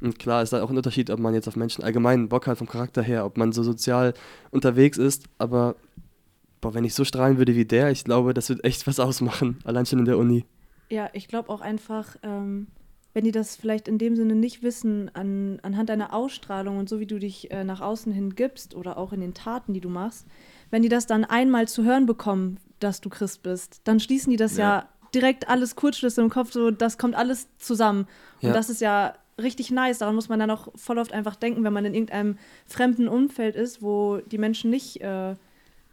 [0.00, 2.58] Und klar ist da auch ein Unterschied, ob man jetzt auf Menschen allgemein Bock hat
[2.58, 4.14] vom Charakter her, ob man so sozial
[4.50, 5.76] unterwegs ist, aber
[6.60, 9.58] boah, wenn ich so strahlen würde wie der, ich glaube, das wird echt was ausmachen,
[9.64, 10.44] allein schon in der Uni.
[10.90, 12.68] Ja, ich glaube auch einfach, ähm,
[13.12, 17.00] wenn die das vielleicht in dem Sinne nicht wissen, an, anhand deiner Ausstrahlung und so
[17.00, 19.88] wie du dich äh, nach außen hin gibst oder auch in den Taten, die du
[19.88, 20.26] machst,
[20.70, 24.36] wenn die das dann einmal zu hören bekommen, dass du Christ bist, dann schließen die
[24.36, 28.06] das ja, ja direkt alles Kurzschlüsse im Kopf, so das kommt alles zusammen.
[28.42, 28.52] Und ja.
[28.52, 29.98] das ist ja richtig nice.
[29.98, 33.56] Daran muss man dann auch voll oft einfach denken, wenn man in irgendeinem fremden Umfeld
[33.56, 35.34] ist, wo die Menschen nicht äh,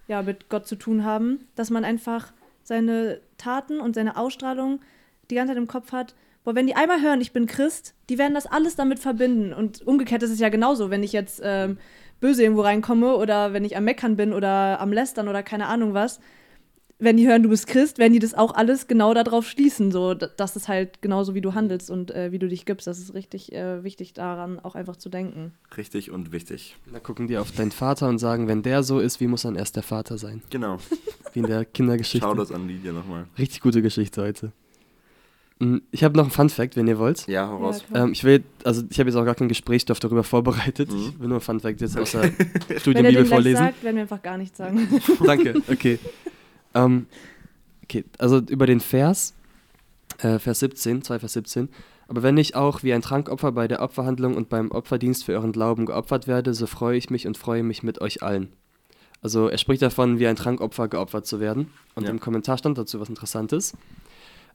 [0.07, 2.33] ja, mit Gott zu tun haben, dass man einfach
[2.63, 4.79] seine Taten und seine Ausstrahlung
[5.29, 6.15] die ganze Zeit im Kopf hat.
[6.43, 9.53] Boah, wenn die einmal hören, ich bin Christ, die werden das alles damit verbinden.
[9.53, 11.77] Und umgekehrt ist es ja genauso, wenn ich jetzt ähm,
[12.19, 15.93] böse irgendwo reinkomme oder wenn ich am Meckern bin oder am Lästern oder keine Ahnung
[15.93, 16.19] was,
[16.97, 20.13] wenn die hören, du bist Christ, werden die das auch alles genau darauf schließen, so
[20.13, 22.87] dass es halt genauso wie du handelst und äh, wie du dich gibst.
[22.87, 25.53] Das ist richtig äh, wichtig daran, auch einfach zu denken.
[25.75, 26.77] Richtig und wichtig.
[26.91, 29.55] Da gucken die auf deinen Vater und sagen, wenn der so ist, wie muss dann
[29.55, 30.41] erst der Vater sein?
[30.49, 30.77] Genau.
[31.33, 32.25] Wie in der Kindergeschichte.
[32.25, 33.25] Schau das an Lydia nochmal.
[33.37, 34.53] Richtig gute Geschichte heute.
[35.59, 37.27] Hm, ich habe noch einen Fun Fact, wenn ihr wollt.
[37.27, 37.83] Ja, heraus.
[37.93, 40.91] Ja, ähm, ich will, also ich habe jetzt auch gar keinen Gesprächsstoff darüber vorbereitet.
[40.91, 41.13] Mhm.
[41.13, 42.31] Ich will nur Fun Fact jetzt aus der
[42.77, 43.59] Studienbibel vorlesen.
[43.59, 44.87] Wenn er sagt, werden wir einfach gar nichts sagen.
[45.25, 45.99] Danke, okay.
[46.75, 47.07] Ähm,
[47.83, 49.33] okay, also über den Vers,
[50.19, 51.69] äh, Vers 17, 2 Vers 17.
[52.07, 55.51] Aber wenn ich auch wie ein Trankopfer bei der Opferhandlung und beim Opferdienst für euren
[55.51, 58.53] Glauben geopfert werde, so freue ich mich und freue mich mit euch allen.
[59.21, 61.71] Also er spricht davon, wie ein Trankopfer geopfert zu werden.
[61.95, 62.11] Und ja.
[62.11, 63.73] im Kommentar stand dazu was Interessantes.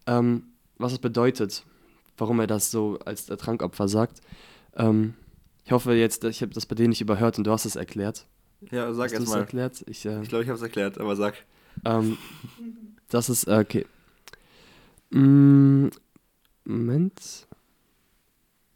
[0.07, 0.45] Ähm,
[0.79, 1.65] was es bedeutet,
[2.17, 4.21] warum er das so als Trankopfer sagt.
[4.77, 5.15] Ähm,
[5.65, 8.27] ich hoffe jetzt, ich habe das bei dir nicht überhört und du hast es erklärt.
[8.71, 9.41] Ja, sag erst mal.
[9.41, 9.85] Erklärt?
[9.89, 11.35] Ich, äh, ich glaube, ich habe es erklärt, aber sag.
[11.85, 12.19] Ähm,
[13.09, 13.87] das ist, äh, okay.
[15.11, 15.89] Mm,
[16.65, 17.49] Moment.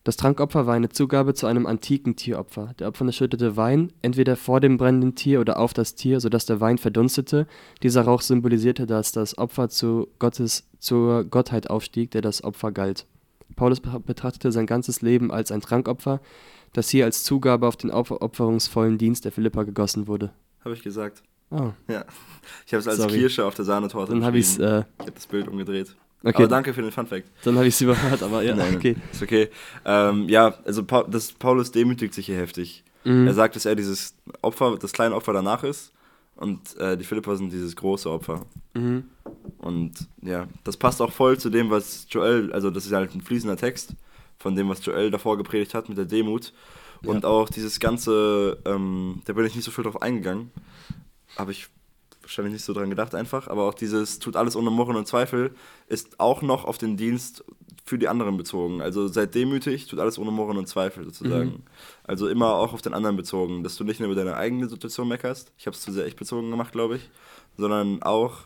[0.05, 2.75] Das Trankopfer war eine Zugabe zu einem antiken Tieropfer.
[2.79, 6.61] Der Opfer schüttete Wein, entweder vor dem brennenden Tier oder auf das Tier, sodass der
[6.61, 7.47] Wein verdunstete.
[7.83, 13.07] Dieser Rauch symbolisierte, dass das Opfer zu Gottes, zur Gottheit aufstieg, der das Opfer galt.
[13.57, 16.21] Paulus betrachtete sein ganzes Leben als ein Trankopfer,
[16.75, 20.33] das hier als Zugabe auf den opferungsvollen Dienst der Philippa gegossen wurde.
[20.65, 21.23] Habe ich gesagt.
[21.51, 21.73] Oh.
[21.89, 22.05] Ja.
[22.67, 23.19] Ich habe es als Sorry.
[23.19, 25.95] Kirsche auf der Sahnetorte Dann habe ich äh, Ich habe das Bild umgedreht.
[26.23, 26.37] Okay.
[26.37, 27.29] Aber danke für den Funfact.
[27.45, 28.97] Dann habe ich es überhört, aber ja, Nein, okay.
[29.13, 29.51] Ist okay.
[29.85, 32.83] Ähm, ja, also Paul, das, Paulus demütigt sich hier heftig.
[33.05, 33.27] Mhm.
[33.27, 35.93] Er sagt, dass er dieses Opfer, das kleine Opfer danach ist
[36.37, 38.47] und äh, die Philippa sind dieses große Opfer.
[38.73, 39.05] Mhm.
[39.59, 39.93] Und
[40.23, 43.59] ja, das passt auch voll zu dem, was Joel, also das ist halt ein fließender
[43.59, 43.95] Text
[44.39, 46.53] von dem, was Joel davor gepredigt hat mit der Demut.
[47.05, 47.29] Und ja.
[47.29, 50.51] auch dieses ganze, ähm, da bin ich nicht so viel drauf eingegangen,
[51.37, 51.69] habe ich
[52.23, 55.55] wahrscheinlich nicht so dran gedacht einfach, aber auch dieses tut alles ohne Murren und Zweifel
[55.89, 57.45] ist auch noch auf den Dienst
[57.85, 58.81] für die anderen bezogen.
[58.81, 61.51] Also seid demütig, tut alles ohne Murren und Zweifel sozusagen.
[61.51, 61.63] Mhm.
[62.03, 65.07] Also immer auch auf den anderen bezogen, dass du nicht nur über deine eigene Situation
[65.07, 67.11] meckerst, ich habe es zu sehr echt bezogen gemacht, glaube ich,
[67.59, 68.41] sondern auch,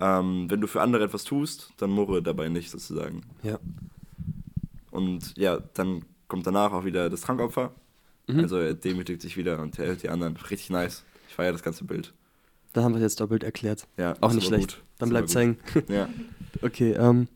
[0.00, 3.22] ähm, wenn du für andere etwas tust, dann murre dabei nicht sozusagen.
[3.44, 3.60] Ja.
[4.90, 7.72] Und ja, dann kommt danach auch wieder das Trankopfer.
[8.26, 8.40] Mhm.
[8.40, 10.36] Also er demütigt sich wieder und er hält die anderen.
[10.36, 11.04] Richtig nice.
[11.28, 12.12] Ich feiere das ganze Bild.
[12.72, 13.86] Da haben wir es jetzt doppelt erklärt.
[13.96, 14.76] Ja, Auch nicht schlecht.
[14.76, 14.82] gut.
[14.98, 15.58] Dann aber hängen.
[15.88, 16.08] Ja.
[16.60, 17.28] Okay, ähm,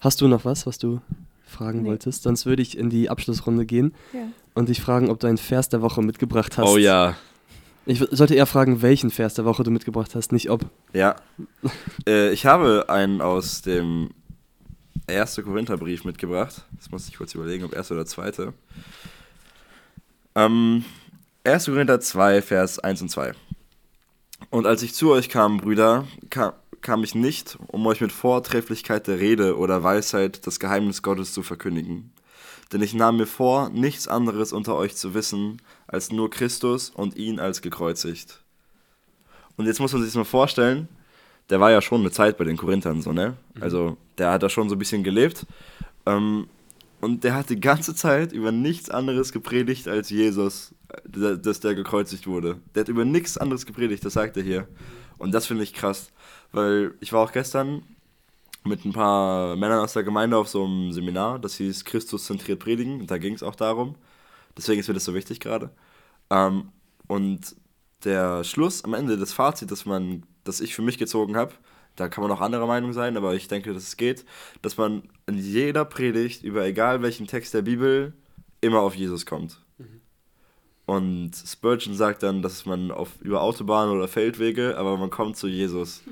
[0.00, 1.00] hast du noch was, was du
[1.46, 1.88] fragen Nee.
[1.88, 2.22] wolltest?
[2.22, 4.20] Sonst würde ich in die Abschlussrunde gehen Ja.
[4.54, 6.68] und dich fragen, ob du einen Vers der Woche mitgebracht hast.
[6.68, 7.16] Oh ja.
[7.86, 10.66] Ich sollte eher fragen, welchen Vers der Woche du mitgebracht hast, nicht ob.
[10.92, 11.16] Ja.
[12.06, 14.10] äh, ich habe einen aus dem
[15.08, 15.40] 1.
[15.42, 16.64] Korintherbrief mitgebracht.
[16.76, 18.52] Das muss ich kurz überlegen, ob erste oder zweite.
[20.34, 20.84] Ähm,
[21.44, 21.64] 1.
[21.66, 23.32] Korinther 2, Vers 1 und 2.
[24.50, 29.06] Und als ich zu euch kam, Brüder, kam, kam ich nicht, um euch mit Vortrefflichkeit
[29.06, 32.12] der Rede oder Weisheit das Geheimnis Gottes zu verkündigen.
[32.72, 37.16] Denn ich nahm mir vor, nichts anderes unter euch zu wissen, als nur Christus und
[37.16, 38.42] ihn als gekreuzigt.
[39.56, 40.88] Und jetzt muss man sich das mal vorstellen,
[41.50, 43.36] der war ja schon eine Zeit bei den Korinthern so, ne?
[43.60, 45.46] Also der hat da schon so ein bisschen gelebt.
[46.06, 46.48] Ähm,
[47.00, 50.72] und der hat die ganze Zeit über nichts anderes gepredigt als Jesus,
[51.04, 52.58] dass der gekreuzigt wurde.
[52.74, 54.68] Der hat über nichts anderes gepredigt, das sagt er hier.
[55.18, 56.10] Und das finde ich krass,
[56.52, 57.82] weil ich war auch gestern
[58.64, 62.60] mit ein paar Männern aus der Gemeinde auf so einem Seminar, das hieß Christus zentriert
[62.60, 63.96] predigen, und da ging es auch darum.
[64.56, 65.70] Deswegen ist mir das so wichtig gerade.
[66.30, 66.68] Ähm,
[67.08, 67.56] und
[68.04, 71.52] der Schluss am Ende, das Fazit, das man, das ich für mich gezogen habe,
[71.96, 74.24] da kann man auch anderer Meinung sein, aber ich denke, dass es geht,
[74.62, 78.14] dass man in jeder Predigt über egal welchen Text der Bibel
[78.60, 79.60] immer auf Jesus kommt.
[80.84, 85.46] Und Spurgeon sagt dann, dass man auf über Autobahnen oder Feldwege, aber man kommt zu
[85.46, 86.02] Jesus.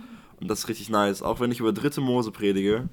[0.41, 1.23] Und das ist richtig nice.
[1.23, 2.89] Auch wenn ich über dritte Mose predige,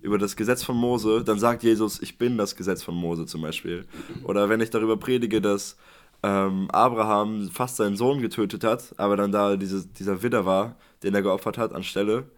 [0.00, 3.42] über das Gesetz von Mose, dann sagt Jesus, ich bin das Gesetz von Mose zum
[3.42, 3.86] Beispiel.
[4.24, 5.76] Oder wenn ich darüber predige, dass
[6.22, 11.14] ähm, Abraham fast seinen Sohn getötet hat, aber dann da diese, dieser Widder war, den
[11.14, 12.30] er geopfert hat anstelle,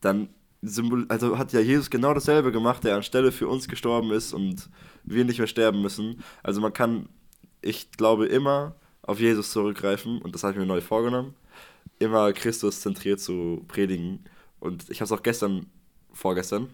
[0.00, 0.28] dann
[0.62, 4.68] symbol also hat ja Jesus genau dasselbe gemacht, der anstelle für uns gestorben ist und
[5.04, 6.22] wir nicht mehr sterben müssen.
[6.42, 7.08] Also man kann,
[7.62, 11.34] ich glaube, immer auf Jesus zurückgreifen und das habe ich mir neu vorgenommen,
[11.98, 14.20] immer Christus zentriert zu predigen.
[14.60, 15.66] Und ich habe es auch gestern,
[16.12, 16.68] vorgestern,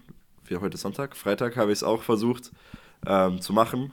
[0.45, 2.51] wie heute ist Sonntag, Freitag habe ich es auch versucht
[3.05, 3.91] ähm, zu machen.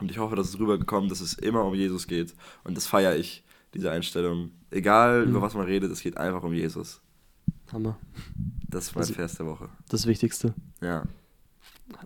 [0.00, 2.34] Und ich hoffe, dass es rübergekommen, dass es immer um Jesus geht.
[2.64, 3.44] Und das feiere ich,
[3.74, 4.50] diese Einstellung.
[4.70, 5.30] Egal, Mhm.
[5.32, 7.00] über was man redet, es geht einfach um Jesus.
[7.72, 7.98] Hammer.
[8.68, 9.68] Das ist mein Also- Vers der Woche.
[9.88, 10.54] Das Wichtigste.
[10.80, 11.04] Ja.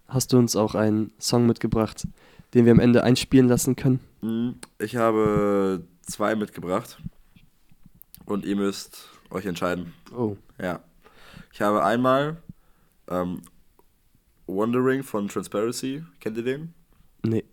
[0.08, 2.06] Hast du uns auch einen Song mitgebracht,
[2.54, 4.00] den wir am Ende einspielen lassen können?
[4.22, 6.98] Mm, Ich habe zwei mitgebracht.
[8.26, 9.92] Und ihr müsst euch entscheiden.
[10.16, 10.36] Oh.
[10.60, 10.80] Ja.
[11.52, 12.42] Ich habe einmal
[13.08, 13.42] ähm,
[14.46, 16.04] Wandering von Transparency.
[16.20, 16.74] Kennt ihr den?
[17.22, 17.44] Nee.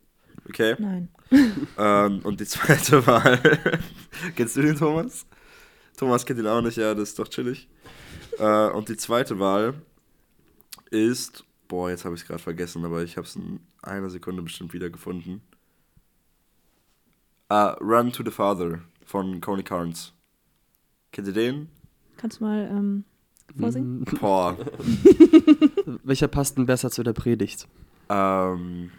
[0.48, 0.76] Okay.
[0.80, 1.10] Nein.
[1.78, 3.40] Ähm, und die zweite Wahl.
[4.36, 5.26] Kennst du den, Thomas?
[5.96, 7.70] Thomas kennt ihn auch nicht, ja, das ist doch chillig.
[8.38, 9.76] Äh, und die zweite Wahl
[10.90, 11.46] ist.
[11.72, 14.74] Boah, jetzt habe ich es gerade vergessen, aber ich habe es in einer Sekunde bestimmt
[14.74, 15.42] wieder gefunden.
[17.48, 20.12] Ah, Run to the Father von Coney Carnes.
[21.14, 21.70] Kennt ihr den?
[22.18, 23.06] Kannst du mal ähm,
[23.58, 24.02] vorsingen?
[24.02, 24.58] Mm, Boah.
[26.04, 27.70] Welcher passt denn besser zu der Predigt?
[28.10, 28.92] Ähm,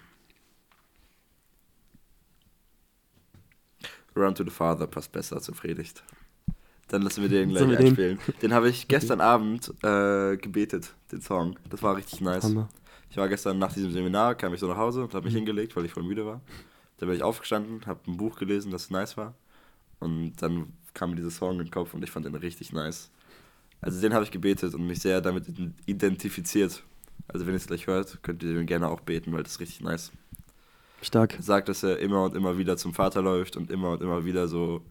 [4.16, 6.02] Run to the Father passt besser zur Predigt.
[6.92, 7.86] Dann lassen wir den gleich wir den?
[7.86, 8.18] einspielen.
[8.42, 11.56] Den habe ich gestern Abend äh, gebetet, den Song.
[11.70, 12.44] Das war richtig nice.
[12.44, 12.68] Hammer.
[13.10, 15.24] Ich war gestern nach diesem Seminar, kam ich so nach Hause und habe Mhm.
[15.24, 16.40] mich hingelegt, weil ich voll müde war.
[16.98, 19.34] Dann bin ich aufgestanden, habe ein Buch gelesen, das nice war.
[20.00, 23.10] Und dann kam mir dieser Song in den Kopf und ich fand den richtig nice.
[23.80, 25.46] Also den habe ich gebetet und mich sehr damit
[25.86, 26.82] identifiziert.
[27.28, 29.60] Also wenn ihr es gleich hört, könnt ihr den gerne auch beten, weil das ist
[29.60, 30.12] richtig nice
[31.00, 31.36] Stark.
[31.40, 34.46] sagt, dass er immer und immer wieder zum Vater läuft und immer und immer wieder
[34.48, 34.82] so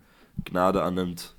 [0.45, 1.35] Gnade annimmt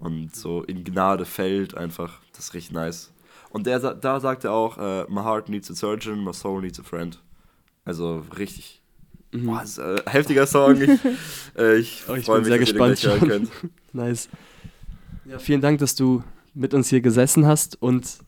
[0.00, 2.20] und so in Gnade fällt einfach.
[2.32, 3.12] Das ist richtig nice.
[3.50, 6.78] Und der, da sagt er auch, äh, my heart needs a surgeon, my soul needs
[6.78, 7.18] a friend.
[7.84, 8.82] Also richtig.
[9.32, 9.46] Mhm.
[9.46, 10.80] Boah, ist, äh, heftiger Song.
[10.80, 10.90] Ich,
[11.58, 13.50] äh, ich, Oh, ich freue bin mich, sehr dass ihr den gespannt gleich hören könnt.
[13.92, 14.28] Nice.
[15.24, 16.22] Ja, vielen Dank, dass du
[16.54, 18.18] mit uns hier gesessen hast und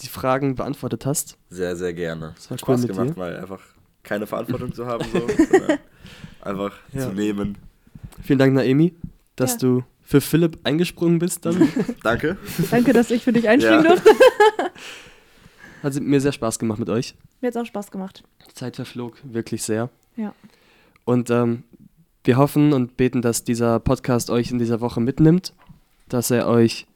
[0.00, 1.36] die Fragen beantwortet hast.
[1.50, 2.32] Sehr, sehr gerne.
[2.34, 3.18] Das war Hat cool Spaß mit gemacht, dir.
[3.18, 3.60] mal einfach
[4.02, 5.20] keine Verantwortung zu haben, so,
[5.50, 5.78] sondern
[6.40, 7.02] einfach Ja.
[7.08, 7.58] zu nehmen.
[8.22, 8.94] Vielen Dank, Naemi,
[9.36, 9.58] dass Ja.
[9.58, 11.68] du für Philipp eingesprungen bist dann.
[12.02, 12.36] Danke.
[12.70, 13.90] Danke, dass ich für dich einspringen Ja.
[13.92, 14.10] durfte.
[15.82, 17.14] Hat mir sehr Spaß gemacht mit euch.
[17.40, 18.22] Mir hat es auch Spaß gemacht.
[18.48, 19.88] Die Zeit verflog wirklich sehr.
[20.16, 20.34] Ja.
[21.06, 21.64] Und ähm,
[22.24, 25.54] wir hoffen und beten, dass dieser Podcast euch in dieser Woche mitnimmt,
[26.08, 26.86] dass er euch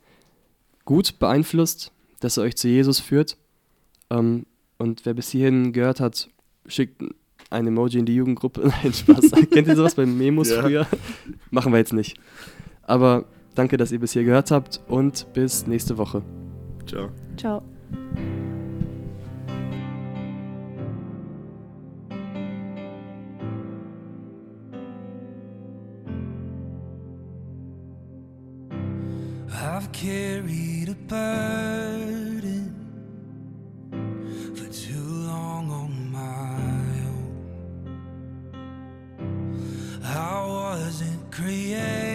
[0.85, 1.91] gut beeinflusst,
[2.21, 3.37] dass er euch zu Jesus führt.
[4.11, 4.45] Ähm,
[4.79, 6.29] und wer bis hierhin gehört hat,
[6.67, 7.03] schickt
[7.51, 8.73] ein Emoji in die Jugendgruppe.
[8.83, 9.31] Nein, Spaß.
[9.51, 10.61] Kennt ihr sowas bei Memos Ja.
[10.63, 10.87] früher?
[11.51, 12.17] Machen wir jetzt nicht.
[12.87, 13.25] Aber
[13.55, 16.23] danke, dass ihr bis hier gehört habt und bis nächste Woche.
[16.87, 17.11] Ciao.
[17.37, 17.63] Ciao.
[29.51, 32.73] I've carried a burden
[34.55, 36.57] for too long on my
[37.11, 37.33] own.
[40.05, 42.06] I wasn't created.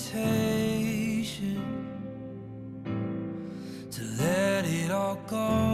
[3.91, 5.68] to let it all go.